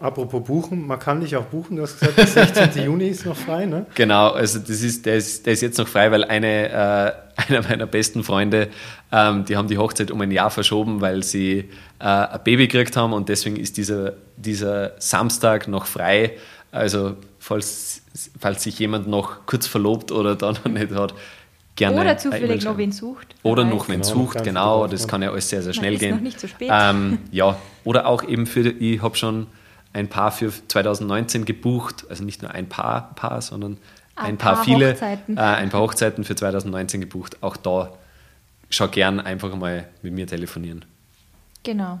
[0.00, 1.76] Apropos buchen, man kann dich auch buchen.
[1.76, 2.84] Du hast gesagt, der 16.
[2.84, 3.84] Juni ist noch frei, ne?
[3.94, 7.12] Genau, also das ist, der, ist, der ist jetzt noch frei, weil eine, äh,
[7.48, 8.68] einer meiner besten Freunde,
[9.12, 11.68] ähm, die haben die Hochzeit um ein Jahr verschoben, weil sie
[11.98, 16.32] äh, ein Baby gekriegt haben und deswegen ist dieser, dieser Samstag noch frei.
[16.72, 17.16] Also
[17.50, 18.02] falls,
[18.38, 21.14] falls sich jemand noch kurz verlobt oder da noch nicht hat,
[21.74, 22.00] gerne.
[22.00, 23.34] Oder zufällig noch wen sucht.
[23.42, 26.00] Oder noch wen Genau, sucht, genau, Fotograf das kann ja alles sehr, sehr schnell ist
[26.00, 26.14] gehen.
[26.14, 26.70] noch nicht zu spät.
[26.72, 29.48] Ähm, ja, oder auch eben für, ich habe schon
[29.92, 33.78] ein Paar für 2019 gebucht, also nicht nur ein Paar, Paar sondern
[34.14, 35.36] Ein ein paar, paar viele, Hochzeiten.
[35.36, 37.38] Äh, ein paar Hochzeiten für 2019 gebucht.
[37.40, 37.92] Auch da
[38.68, 40.84] schau gern einfach mal mit mir telefonieren.
[41.64, 41.98] Genau.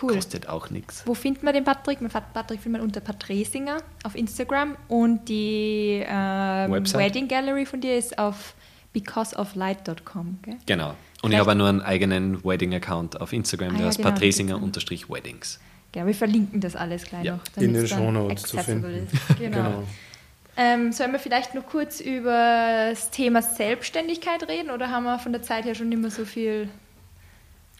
[0.00, 0.14] Cool.
[0.14, 1.02] Kostet auch nichts.
[1.04, 2.00] Wo findet man den Patrick?
[2.00, 6.70] Man findet Patrick findet man unter Patresinger auf Instagram und die ähm?
[6.72, 8.54] Wedding Gallery von dir ist auf
[8.92, 10.38] becauseoflight.com.
[10.66, 10.88] Genau.
[10.90, 13.98] Und Vielleicht- ich habe auch nur einen eigenen Wedding-Account auf Instagram, Ah, der ja, heißt
[13.98, 15.60] genau, patresinger-weddings.
[15.92, 17.34] Genau, wir verlinken das alles gleich Ja.
[17.36, 17.62] noch.
[17.62, 19.06] In den Shownotes zu finden.
[19.12, 19.38] Ist.
[19.38, 19.82] Genau.
[20.56, 25.32] Ähm, sollen wir vielleicht noch kurz über das Thema Selbstständigkeit reden oder haben wir von
[25.32, 26.68] der Zeit her schon immer so viel?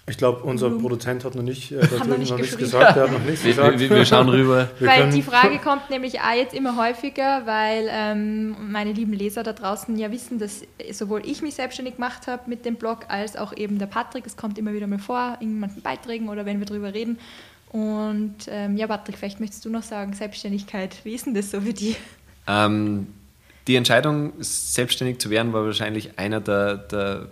[0.09, 0.81] Ich glaube, unser Mhm.
[0.81, 2.71] Produzent hat noch nicht, äh, da Haben noch drüben nicht noch nichts geschrieben.
[2.81, 2.97] gesagt.
[2.97, 3.79] Er hat noch nichts Wir, gesagt.
[3.79, 4.69] wir, wir schauen rüber.
[4.79, 9.13] Wir weil können- die Frage kommt nämlich auch jetzt immer häufiger, weil ähm, meine lieben
[9.13, 13.01] Leser da draußen ja wissen, dass sowohl ich mich selbstständig gemacht habe mit dem Blog,
[13.09, 14.27] als auch eben der Patrick.
[14.27, 17.19] Es kommt immer wieder mal vor, in manchen Beiträgen oder wenn wir drüber reden.
[17.69, 21.61] Und ähm, ja, Patrick, vielleicht möchtest du noch sagen, Selbstständigkeit, wie ist denn das so
[21.61, 21.97] für dich?
[22.49, 23.07] Ähm,
[23.69, 27.29] die Entscheidung, selbstständig zu werden, war wahrscheinlich einer der, der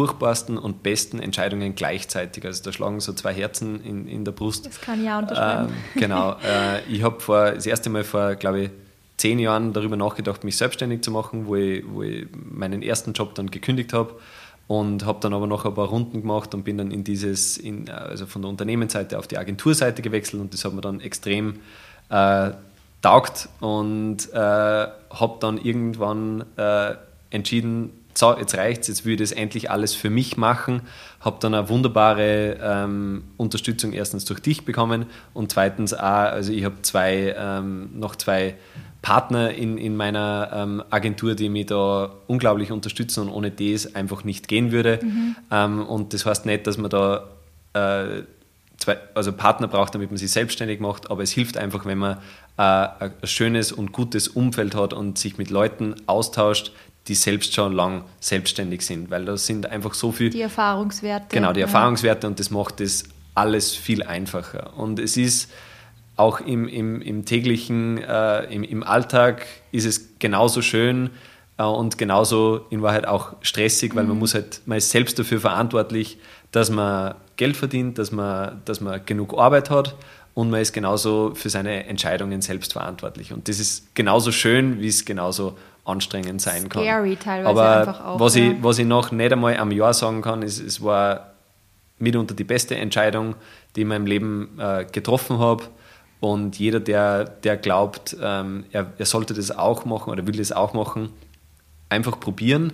[0.00, 2.46] furchtbarsten und besten Entscheidungen gleichzeitig.
[2.46, 4.64] Also da schlagen so zwei Herzen in, in der Brust.
[4.64, 5.74] Das kann ich auch unterschreiben.
[5.94, 6.36] Ähm, genau.
[6.42, 8.70] Äh, ich habe vor das erste Mal vor, glaube ich,
[9.18, 13.34] zehn Jahren darüber nachgedacht, mich selbstständig zu machen, wo ich, wo ich meinen ersten Job
[13.34, 14.18] dann gekündigt habe
[14.68, 17.90] und habe dann aber noch ein paar Runden gemacht und bin dann in dieses, in,
[17.90, 21.56] also von der Unternehmensseite auf die Agenturseite gewechselt und das hat mir dann extrem
[22.08, 22.52] äh,
[23.02, 26.94] taugt und äh, habe dann irgendwann äh,
[27.28, 30.82] entschieden, so, jetzt reicht's, jetzt will ich das endlich alles für mich machen.
[31.20, 36.64] Habe dann eine wunderbare ähm, Unterstützung erstens durch dich bekommen und zweitens auch, also ich
[36.64, 38.56] habe zwei, ähm, noch zwei
[39.02, 44.24] Partner in, in meiner ähm, Agentur, die mich da unglaublich unterstützen und ohne das einfach
[44.24, 45.00] nicht gehen würde.
[45.02, 45.36] Mhm.
[45.50, 47.28] Ähm, und das heißt nicht, dass man da
[47.72, 48.22] äh,
[48.76, 52.18] zwei, also Partner braucht, damit man sich selbstständig macht, aber es hilft einfach, wenn man
[52.56, 56.72] äh, ein schönes und gutes Umfeld hat und sich mit Leuten austauscht,
[57.08, 60.30] die selbst schon lang selbstständig sind, weil da sind einfach so viel...
[60.30, 61.26] Die Erfahrungswerte.
[61.30, 64.76] Genau, die Erfahrungswerte und das macht das alles viel einfacher.
[64.76, 65.50] Und es ist
[66.16, 71.10] auch im, im, im täglichen, äh, im, im Alltag ist es genauso schön
[71.56, 74.10] äh, und genauso in Wahrheit auch stressig, weil mhm.
[74.10, 76.18] man muss halt, man ist selbst dafür verantwortlich,
[76.52, 79.96] dass man Geld verdient, dass man, dass man genug Arbeit hat
[80.34, 83.32] und man ist genauso für seine Entscheidungen selbst verantwortlich.
[83.32, 86.82] Und das ist genauso schön, wie es genauso anstrengend sein kann.
[86.82, 88.20] Scary teilweise Aber einfach auch.
[88.20, 88.50] Was, ja.
[88.50, 91.32] ich, was ich noch nicht einmal am Jahr sagen kann, ist, es war
[91.98, 93.34] mitunter die beste Entscheidung,
[93.74, 95.64] die ich in meinem Leben äh, getroffen habe.
[96.20, 100.52] Und jeder, der, der glaubt, ähm, er, er sollte das auch machen oder will das
[100.52, 101.08] auch machen,
[101.88, 102.72] einfach probieren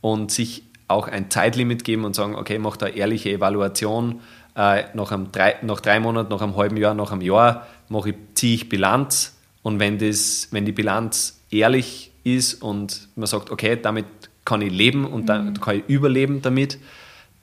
[0.00, 4.20] und sich auch ein Zeitlimit geben und sagen, okay, mach da ehrliche Evaluation.
[4.56, 8.10] Äh, nach, einem drei, nach drei Monaten, nach einem halben Jahr, nach einem Jahr mache
[8.10, 9.36] ich, ziehe ich Bilanz.
[9.62, 14.06] Und wenn, das, wenn die Bilanz ehrlich ist und man sagt, okay, damit
[14.44, 15.60] kann ich leben und dann mhm.
[15.60, 16.78] kann ich überleben damit,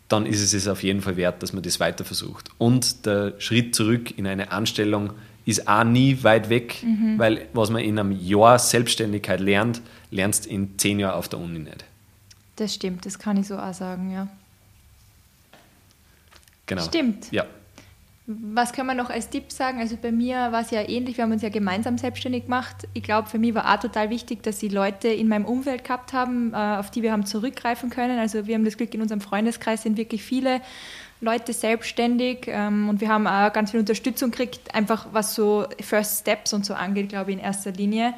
[0.07, 2.49] dann ist es es auf jeden Fall wert, dass man das weiter versucht.
[2.57, 5.11] Und der Schritt zurück in eine Anstellung
[5.45, 7.17] ist auch nie weit weg, mhm.
[7.17, 11.39] weil was man in einem Jahr Selbstständigkeit lernt, lernst du in zehn Jahren auf der
[11.39, 11.85] Uni nicht.
[12.57, 14.27] Das stimmt, das kann ich so auch sagen, ja.
[16.67, 16.83] Genau.
[16.83, 17.31] Stimmt.
[17.31, 17.45] Ja.
[18.27, 19.79] Was kann man noch als Tipp sagen?
[19.79, 22.87] Also bei mir war es ja ähnlich, wir haben uns ja gemeinsam selbstständig gemacht.
[22.93, 26.13] Ich glaube, für mich war auch total wichtig, dass sie Leute in meinem Umfeld gehabt
[26.13, 28.19] haben, äh, auf die wir haben zurückgreifen können.
[28.19, 30.61] Also wir haben das Glück, in unserem Freundeskreis sind wirklich viele
[31.19, 36.21] Leute selbstständig ähm, und wir haben auch ganz viel Unterstützung gekriegt, einfach was so First
[36.21, 38.13] Steps und so angeht, glaube ich, in erster Linie.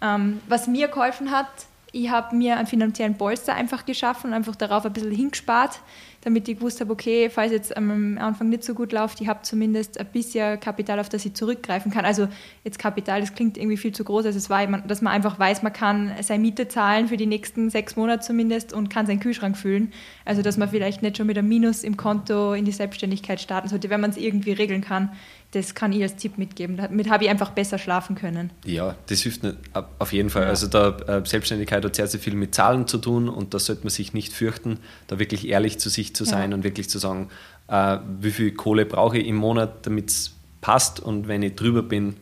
[0.00, 1.48] Ähm, was mir geholfen hat,
[1.92, 5.80] ich habe mir einen finanziellen Polster einfach geschaffen und einfach darauf ein bisschen hingespart
[6.22, 9.40] damit ich gewusst habe, okay, falls jetzt am Anfang nicht so gut läuft, ich habe
[9.42, 12.04] zumindest ein bisschen Kapital, auf das ich zurückgreifen kann.
[12.04, 12.28] Also
[12.62, 15.62] jetzt Kapital, das klingt irgendwie viel zu groß, als es war, dass man einfach weiß,
[15.62, 19.56] man kann seine Miete zahlen für die nächsten sechs Monate zumindest und kann seinen Kühlschrank
[19.56, 19.92] füllen.
[20.24, 23.68] Also dass man vielleicht nicht schon mit einem Minus im Konto in die Selbstständigkeit starten
[23.68, 25.10] sollte, wenn man es irgendwie regeln kann
[25.52, 26.76] das kann ich als Tipp mitgeben.
[26.76, 28.50] Damit habe ich einfach besser schlafen können.
[28.64, 29.56] Ja, das hilft nicht,
[29.98, 30.44] auf jeden Fall.
[30.44, 30.48] Ja.
[30.48, 33.82] Also da äh, Selbstständigkeit hat sehr, sehr viel mit Zahlen zu tun und da sollte
[33.82, 34.78] man sich nicht fürchten,
[35.08, 36.56] da wirklich ehrlich zu sich zu sein ja.
[36.56, 37.30] und wirklich zu sagen,
[37.66, 41.82] äh, wie viel Kohle brauche ich im Monat, damit es passt und wenn ich drüber
[41.82, 42.16] bin,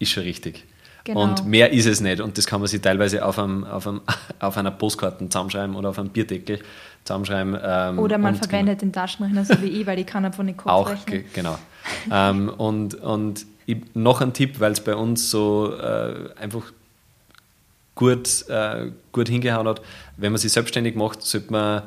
[0.00, 0.64] ist schon richtig.
[1.04, 1.22] Genau.
[1.22, 2.20] Und mehr ist es nicht.
[2.20, 4.00] Und das kann man sich teilweise auf, einem, auf, einem,
[4.40, 6.60] auf einer Postkarte zusammenschreiben oder auf einem Bierdeckel
[7.04, 7.58] zusammenschreiben.
[7.62, 8.90] Ähm, oder man verwendet genau.
[8.90, 11.24] den Taschenrechner so wie ich, weil ich kann einfach nicht kurz Auch, rechnen.
[11.32, 11.58] genau.
[12.10, 16.72] ähm, und und ich, noch ein Tipp, weil es bei uns so äh, einfach
[17.94, 19.80] gut, äh, gut hingehauen hat.
[20.16, 21.82] Wenn man sich selbstständig macht, sollte man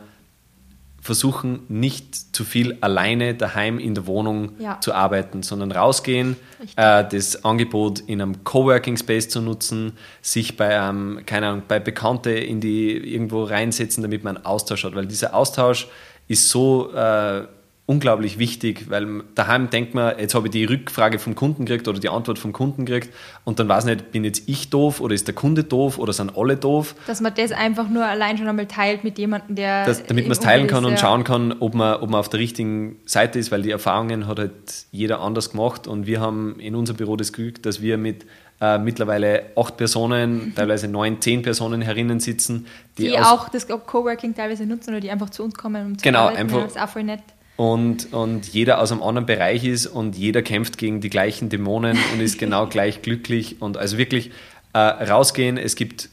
[1.07, 4.79] versuchen, nicht zu viel alleine daheim in der Wohnung ja.
[4.81, 6.35] zu arbeiten, sondern rausgehen,
[6.75, 11.79] äh, das Angebot in einem Coworking Space zu nutzen, sich bei, ähm, keine Ahnung, bei
[11.79, 15.87] Bekannte in die irgendwo reinsetzen, damit man einen Austausch hat, weil dieser Austausch
[16.27, 17.43] ist so äh,
[17.87, 21.99] unglaublich wichtig, weil daheim denkt man, jetzt habe ich die Rückfrage vom Kunden gekriegt oder
[21.99, 23.13] die Antwort vom Kunden gekriegt
[23.45, 26.37] und dann weiß nicht, bin jetzt ich doof oder ist der Kunde doof oder sind
[26.37, 26.95] alle doof.
[27.07, 29.85] Dass man das einfach nur allein schon einmal teilt mit jemandem, der.
[29.85, 30.97] Das, damit man es teilen kann ist, und ja.
[30.97, 34.37] schauen kann, ob man, ob man auf der richtigen Seite ist, weil die Erfahrungen hat
[34.37, 34.51] halt
[34.91, 38.25] jeder anders gemacht und wir haben in unserem Büro das Glück, dass wir mit
[38.59, 42.65] äh, mittlerweile acht Personen, teilweise neun, zehn Personen herinnen sitzen.
[42.97, 46.03] Die, die auch das Coworking teilweise nutzen oder die einfach zu uns kommen, um zu
[46.03, 46.39] genau, arbeiten.
[46.39, 47.21] Einfach, das ist auch voll nett
[47.57, 51.97] und, und jeder aus einem anderen Bereich ist und jeder kämpft gegen die gleichen Dämonen
[52.13, 53.61] und ist genau gleich glücklich.
[53.61, 54.31] Und also wirklich
[54.73, 56.09] äh, rausgehen, es gibt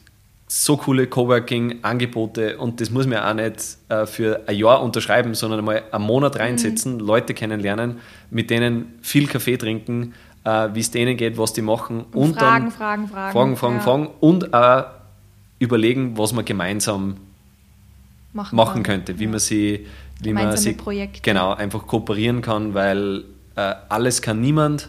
[0.49, 5.61] so coole Coworking-Angebote und das muss man auch nicht äh, für ein Jahr unterschreiben, sondern
[5.61, 7.01] einmal einen Monat reinsetzen, mhm.
[7.01, 7.99] Leute kennenlernen,
[8.31, 10.15] mit denen viel Kaffee trinken,
[10.45, 13.57] äh, wie es denen geht, was die machen und, und fragen, dann fragen, fragen, fragen,
[13.57, 13.81] fragen, ja.
[13.81, 14.85] fragen und auch
[15.59, 17.17] überlegen, was man gemeinsam
[18.33, 19.31] machen, machen könnte, wie ja.
[19.31, 19.87] man sie,
[20.25, 21.21] wie man sie Projekte.
[21.23, 23.25] genau einfach kooperieren kann, weil
[23.57, 24.89] äh, alles kann niemand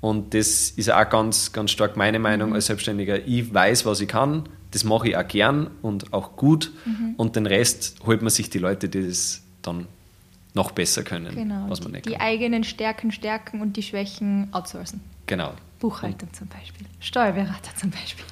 [0.00, 2.54] und das ist auch ganz, ganz stark meine Meinung mhm.
[2.56, 3.26] als Selbstständiger.
[3.26, 7.14] Ich weiß, was ich kann, das mache ich auch gern und auch gut mhm.
[7.16, 9.86] und den Rest holt man sich die Leute, die das dann
[10.54, 11.66] noch besser können, genau.
[11.68, 12.20] was man nicht Die kann.
[12.20, 15.00] eigenen Stärken stärken und die Schwächen outsourcen.
[15.26, 15.52] Genau.
[15.78, 18.24] Buchhaltung zum Beispiel, Steuerberater zum Beispiel.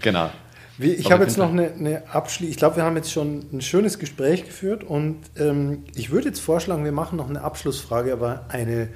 [0.00, 0.30] genau.
[0.78, 2.50] Wie, ich habe jetzt noch eine, eine Abschließung.
[2.50, 6.40] Ich glaube, wir haben jetzt schon ein schönes Gespräch geführt und ähm, ich würde jetzt
[6.40, 8.88] vorschlagen, wir machen noch eine Abschlussfrage, aber eine,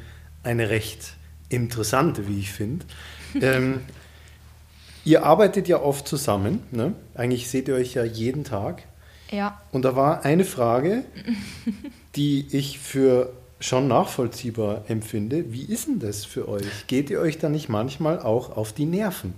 [0.42, 1.14] eine recht
[1.48, 2.84] interessante, wie ich finde.
[3.40, 3.80] ähm,
[5.04, 6.62] ihr arbeitet ja oft zusammen.
[6.70, 6.94] Ne?
[7.14, 8.82] Eigentlich seht ihr euch ja jeden Tag.
[9.30, 9.60] Ja.
[9.72, 11.04] Und da war eine Frage,
[12.16, 15.52] die ich für schon nachvollziehbar empfinde.
[15.52, 16.86] Wie ist denn das für euch?
[16.86, 19.34] Geht ihr euch da nicht manchmal auch auf die Nerven?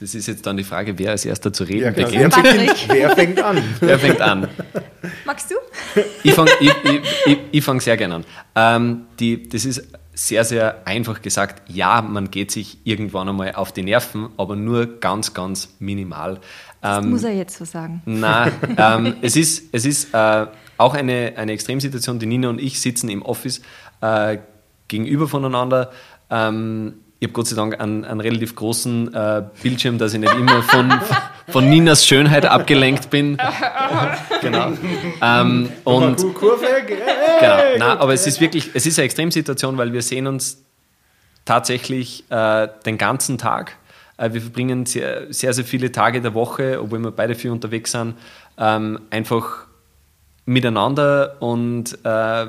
[0.00, 2.36] Das ist jetzt dann die Frage, wer als erster zu reden ja, beginnt.
[2.36, 3.62] Wer, wer, fängt an?
[3.80, 4.48] Wer fängt an?
[5.24, 5.56] Magst du?
[6.22, 6.72] Ich fange ich,
[7.26, 8.24] ich, ich fang sehr gerne an.
[8.54, 11.62] Ähm, die, das ist sehr, sehr einfach gesagt.
[11.68, 16.40] Ja, man geht sich irgendwann einmal auf die Nerven, aber nur ganz, ganz minimal.
[16.80, 18.02] Das ähm, muss er jetzt so sagen.
[18.04, 20.46] Nein, ähm, es ist, es ist äh,
[20.76, 22.18] auch eine, eine Extremsituation.
[22.18, 23.62] Die Nina und ich sitzen im Office
[24.00, 24.38] äh,
[24.86, 25.90] gegenüber voneinander.
[26.30, 30.34] Ähm, ich habe Gott sei Dank einen, einen relativ großen äh, Bildschirm, dass ich nicht
[30.34, 30.92] immer von,
[31.48, 33.36] von Ninas Schönheit abgelenkt bin.
[34.40, 34.72] genau.
[35.20, 37.06] Ähm, und, Kurve, genau.
[37.78, 40.64] Nein, aber es ist wirklich, es ist eine Extremsituation, weil wir sehen uns
[41.44, 43.76] tatsächlich äh, den ganzen Tag.
[44.16, 47.92] Äh, wir verbringen sehr, sehr, sehr viele Tage der Woche, obwohl wir beide viel unterwegs
[47.92, 48.14] sind,
[48.58, 49.66] ähm, einfach
[50.46, 52.46] miteinander und äh,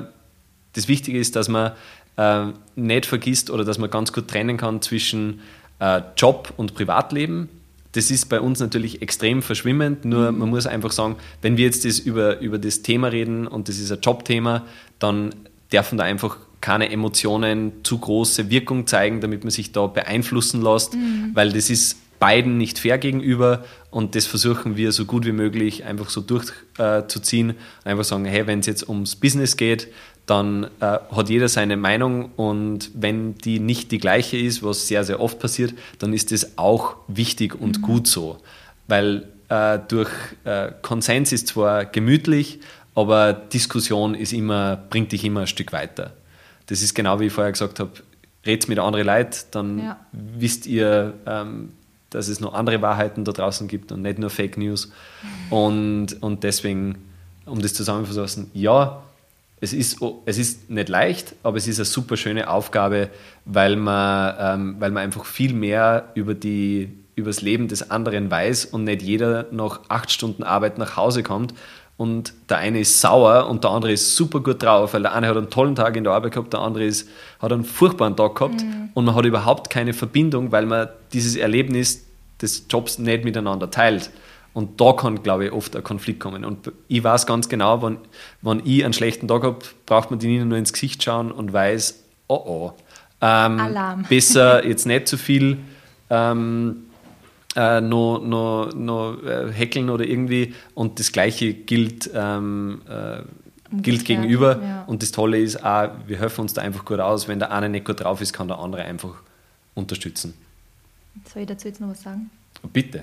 [0.72, 1.72] das Wichtige ist, dass man
[2.20, 5.40] äh, nicht vergisst oder dass man ganz gut trennen kann zwischen
[5.78, 7.48] äh, Job und Privatleben.
[7.92, 10.38] Das ist bei uns natürlich extrem verschwimmend, nur mhm.
[10.38, 13.78] man muss einfach sagen, wenn wir jetzt das über, über das Thema reden und das
[13.78, 14.64] ist ein Jobthema,
[14.98, 15.34] dann
[15.72, 20.94] dürfen da einfach keine Emotionen zu große Wirkung zeigen, damit man sich da beeinflussen lässt,
[20.94, 21.30] mhm.
[21.32, 25.84] weil das ist beiden nicht fair gegenüber und das versuchen wir so gut wie möglich
[25.84, 27.50] einfach so durchzuziehen.
[27.50, 29.88] Äh, einfach sagen, hey, wenn es jetzt ums Business geht,
[30.30, 35.02] dann äh, hat jeder seine Meinung und wenn die nicht die gleiche ist, was sehr,
[35.02, 37.82] sehr oft passiert, dann ist das auch wichtig und mhm.
[37.82, 38.38] gut so.
[38.86, 40.10] Weil äh, durch
[40.44, 42.60] äh, Konsens ist zwar gemütlich,
[42.94, 46.12] aber Diskussion ist immer, bringt dich immer ein Stück weiter.
[46.66, 47.90] Das ist genau wie ich vorher gesagt habe,
[48.46, 50.00] redet mit anderen Leuten, dann ja.
[50.12, 51.70] wisst ihr, ähm,
[52.10, 54.86] dass es noch andere Wahrheiten da draußen gibt und nicht nur Fake News.
[54.88, 55.52] Mhm.
[55.56, 56.98] Und, und deswegen,
[57.46, 59.02] um das zusammenzufassen, ja,
[59.60, 63.10] es ist, es ist nicht leicht, aber es ist eine super schöne Aufgabe,
[63.44, 68.30] weil man, ähm, weil man einfach viel mehr über, die, über das Leben des anderen
[68.30, 71.52] weiß und nicht jeder nach acht Stunden Arbeit nach Hause kommt
[71.98, 75.28] und der eine ist sauer und der andere ist super gut drauf, weil der eine
[75.28, 77.06] hat einen tollen Tag in der Arbeit gehabt, der andere ist,
[77.40, 78.88] hat einen furchtbaren Tag gehabt mhm.
[78.94, 82.06] und man hat überhaupt keine Verbindung, weil man dieses Erlebnis
[82.40, 84.08] des Jobs nicht miteinander teilt.
[84.52, 86.44] Und da kann, glaube ich, oft ein Konflikt kommen.
[86.44, 87.98] Und ich weiß ganz genau, wenn,
[88.42, 91.52] wenn ich einen schlechten Tag habe, braucht man die Nina nur ins Gesicht schauen und
[91.52, 92.72] weiß, oh oh,
[93.20, 94.04] ähm, Alarm.
[94.08, 95.58] besser jetzt nicht zu viel
[96.08, 96.84] ähm,
[97.56, 100.54] äh, noch, noch, noch äh, heckeln oder irgendwie.
[100.74, 103.22] Und das Gleiche gilt, ähm, äh,
[103.72, 104.60] gilt gegenüber.
[104.62, 104.84] Ja.
[104.86, 107.28] Und das Tolle ist auch, wir helfen uns da einfach gut aus.
[107.28, 109.14] Wenn der eine nicht gut drauf ist, kann der andere einfach
[109.74, 110.34] unterstützen.
[111.32, 112.30] Soll ich dazu jetzt noch was sagen?
[112.72, 113.02] Bitte.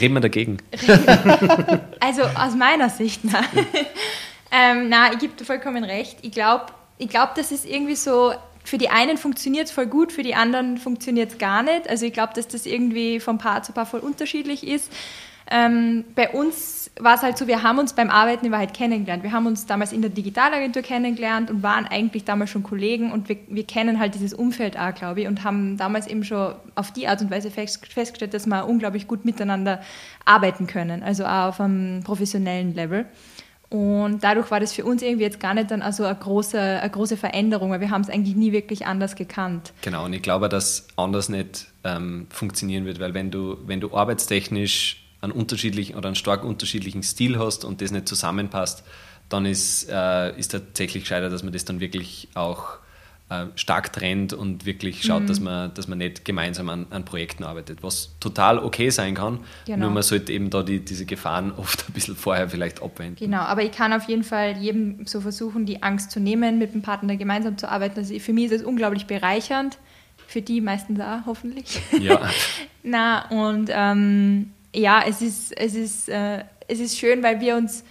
[0.00, 0.58] Reden wir dagegen.
[2.00, 3.42] also aus meiner Sicht, na.
[4.50, 6.18] ähm, na, ich gebe dir vollkommen recht.
[6.22, 6.66] Ich glaube,
[6.98, 8.32] ich glaub, das ist irgendwie so,
[8.64, 11.88] für die einen funktioniert es voll gut, für die anderen funktioniert es gar nicht.
[11.88, 14.92] Also ich glaube, dass das irgendwie von Paar zu Paar voll unterschiedlich ist.
[15.50, 19.22] Ähm, bei uns war es halt so, wir haben uns beim Arbeiten in Wahrheit kennengelernt.
[19.22, 23.28] Wir haben uns damals in der Digitalagentur kennengelernt und waren eigentlich damals schon Kollegen und
[23.28, 26.92] wir, wir kennen halt dieses Umfeld auch, glaube ich, und haben damals eben schon auf
[26.92, 29.80] die Art und Weise fest, festgestellt, dass wir unglaublich gut miteinander
[30.24, 33.06] arbeiten können, also auch auf einem professionellen Level.
[33.70, 36.90] Und dadurch war das für uns irgendwie jetzt gar nicht dann also eine große, eine
[36.90, 39.72] große Veränderung, weil wir haben es eigentlich nie wirklich anders gekannt.
[39.82, 43.94] Genau, und ich glaube, dass anders nicht ähm, funktionieren wird, weil wenn du, wenn du
[43.94, 48.84] arbeitstechnisch einen unterschiedlichen oder einen stark unterschiedlichen Stil hast und das nicht zusammenpasst,
[49.28, 52.78] dann ist, äh, ist tatsächlich gescheiter, dass man das dann wirklich auch
[53.30, 55.26] äh, stark trennt und wirklich schaut, mhm.
[55.26, 59.40] dass, man, dass man nicht gemeinsam an, an, Projekten arbeitet, was total okay sein kann.
[59.66, 59.84] Genau.
[59.84, 63.16] Nur man sollte eben da die, diese Gefahren oft ein bisschen vorher vielleicht abwenden.
[63.16, 66.72] Genau, aber ich kann auf jeden Fall jedem so versuchen, die Angst zu nehmen, mit
[66.72, 67.98] dem Partner gemeinsam zu arbeiten.
[67.98, 69.78] Also für mich ist es unglaublich bereichernd.
[70.26, 71.80] Für die meistens auch, hoffentlich.
[72.00, 72.30] Ja.
[72.82, 77.84] Na, und ähm, ja, es ist, es, ist, äh, es ist schön, weil wir uns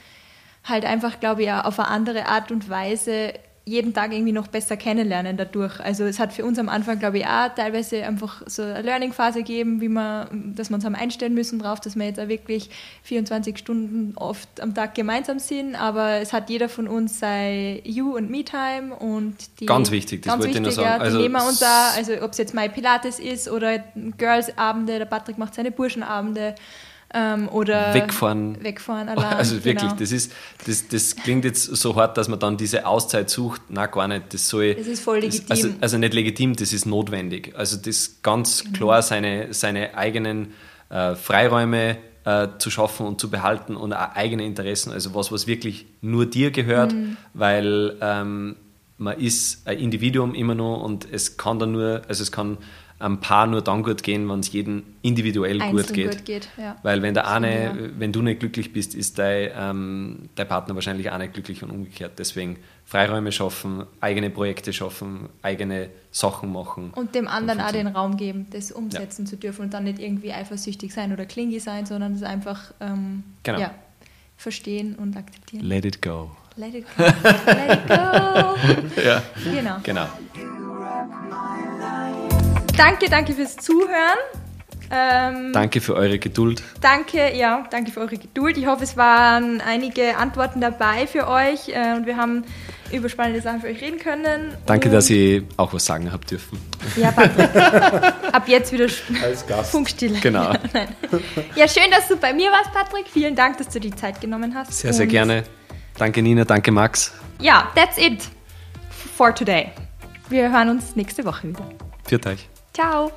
[0.63, 3.33] halt einfach, glaube ich, auf eine andere Art und Weise
[3.67, 5.79] jeden Tag irgendwie noch besser kennenlernen dadurch.
[5.81, 9.39] Also es hat für uns am Anfang, glaube ich, auch teilweise einfach so eine Learning-Phase
[9.39, 12.69] gegeben, wie man, dass wir uns haben einstellen müssen drauf, dass wir jetzt auch wirklich
[13.03, 15.75] 24 Stunden oft am Tag gemeinsam sind.
[15.75, 19.65] Aber es hat jeder von uns sein You- und Me-Time und die...
[19.65, 21.01] Ganz wichtig, das ganz wollte wichtig, ich nur sagen.
[21.01, 23.83] Also nehmen wir uns auch, also ob es jetzt My Pilates ist oder
[24.17, 26.55] Girls-Abende, der Patrick macht seine Burschenabende.
[27.13, 28.61] Ähm, oder Wegfahren.
[28.63, 29.37] Wegfahren allein.
[29.37, 29.95] Also wirklich, genau.
[29.99, 30.31] das ist,
[30.65, 33.61] das, das klingt jetzt so hart, dass man dann diese Auszeit sucht.
[33.69, 34.33] Na gar nicht.
[34.33, 34.75] Das soll.
[34.75, 35.45] Das ist voll legitim.
[35.49, 37.53] also, also nicht legitim, das ist notwendig.
[37.55, 38.77] Also das ganz Genau.
[38.77, 40.53] klar seine, seine eigenen
[40.89, 44.91] äh, Freiräume äh, zu schaffen und zu behalten und auch eigene Interessen.
[44.91, 47.15] Also was, was wirklich nur dir gehört, Mhm.
[47.33, 48.55] weil ähm,
[48.97, 52.57] man ist ein Individuum immer noch und es kann dann nur, also es kann
[52.99, 56.11] einem Paar nur dann gut gehen, wenn es jedem individuell gut Einzeln geht.
[56.11, 56.75] gut geht, ja.
[56.83, 57.73] Weil wenn der eine, Ja.
[57.99, 61.69] wenn du nicht glücklich bist, ist dein, ähm, dein Partner wahrscheinlich auch nicht glücklich und
[61.69, 62.13] umgekehrt.
[62.17, 66.91] Deswegen Freiräume schaffen, eigene Projekte schaffen, eigene Sachen machen.
[66.95, 67.93] Und dem anderen auch funktioniert.
[67.93, 71.59] den Raum geben, das umsetzen zu dürfen und dann nicht irgendwie eifersüchtig sein oder klingy
[71.59, 73.59] sein, sondern es einfach ähm, Genau.
[73.59, 73.71] ja,
[74.37, 75.65] verstehen und akzeptieren.
[75.65, 76.31] Let it go.
[76.55, 77.03] Let it go.
[77.03, 77.93] Let it go.
[79.05, 79.21] Ja,
[79.53, 79.75] Genau.
[79.83, 80.07] genau.
[82.77, 84.19] Danke, danke fürs Zuhören.
[84.89, 86.63] Ähm, Danke für eure Geduld.
[86.79, 88.55] Danke, ja, danke für eure Geduld.
[88.57, 92.45] Ich hoffe, es waren einige Antworten dabei für euch äh, und wir haben
[92.91, 94.53] über spannende Sachen für euch reden können.
[94.65, 96.57] Danke, und, dass ich auch was sagen habe dürfen.
[96.95, 97.53] Ja, Patrick.
[98.33, 98.87] Ab jetzt wieder
[99.21, 99.71] Als Gast.
[99.71, 100.19] Funkstille.
[100.21, 100.53] Genau.
[100.73, 100.87] Nein.
[101.55, 103.07] Ja, schön, dass du bei mir warst, Patrick.
[103.11, 104.71] Vielen Dank, dass du die Zeit genommen hast.
[104.71, 105.43] Sehr, sehr gerne.
[105.97, 107.11] Danke Nina, danke Max.
[107.41, 108.29] Ja, that's it
[109.17, 109.71] for today.
[110.29, 111.67] Wir hören uns nächste Woche wieder.
[112.05, 112.47] Viert euch.
[112.77, 113.11] Ciao.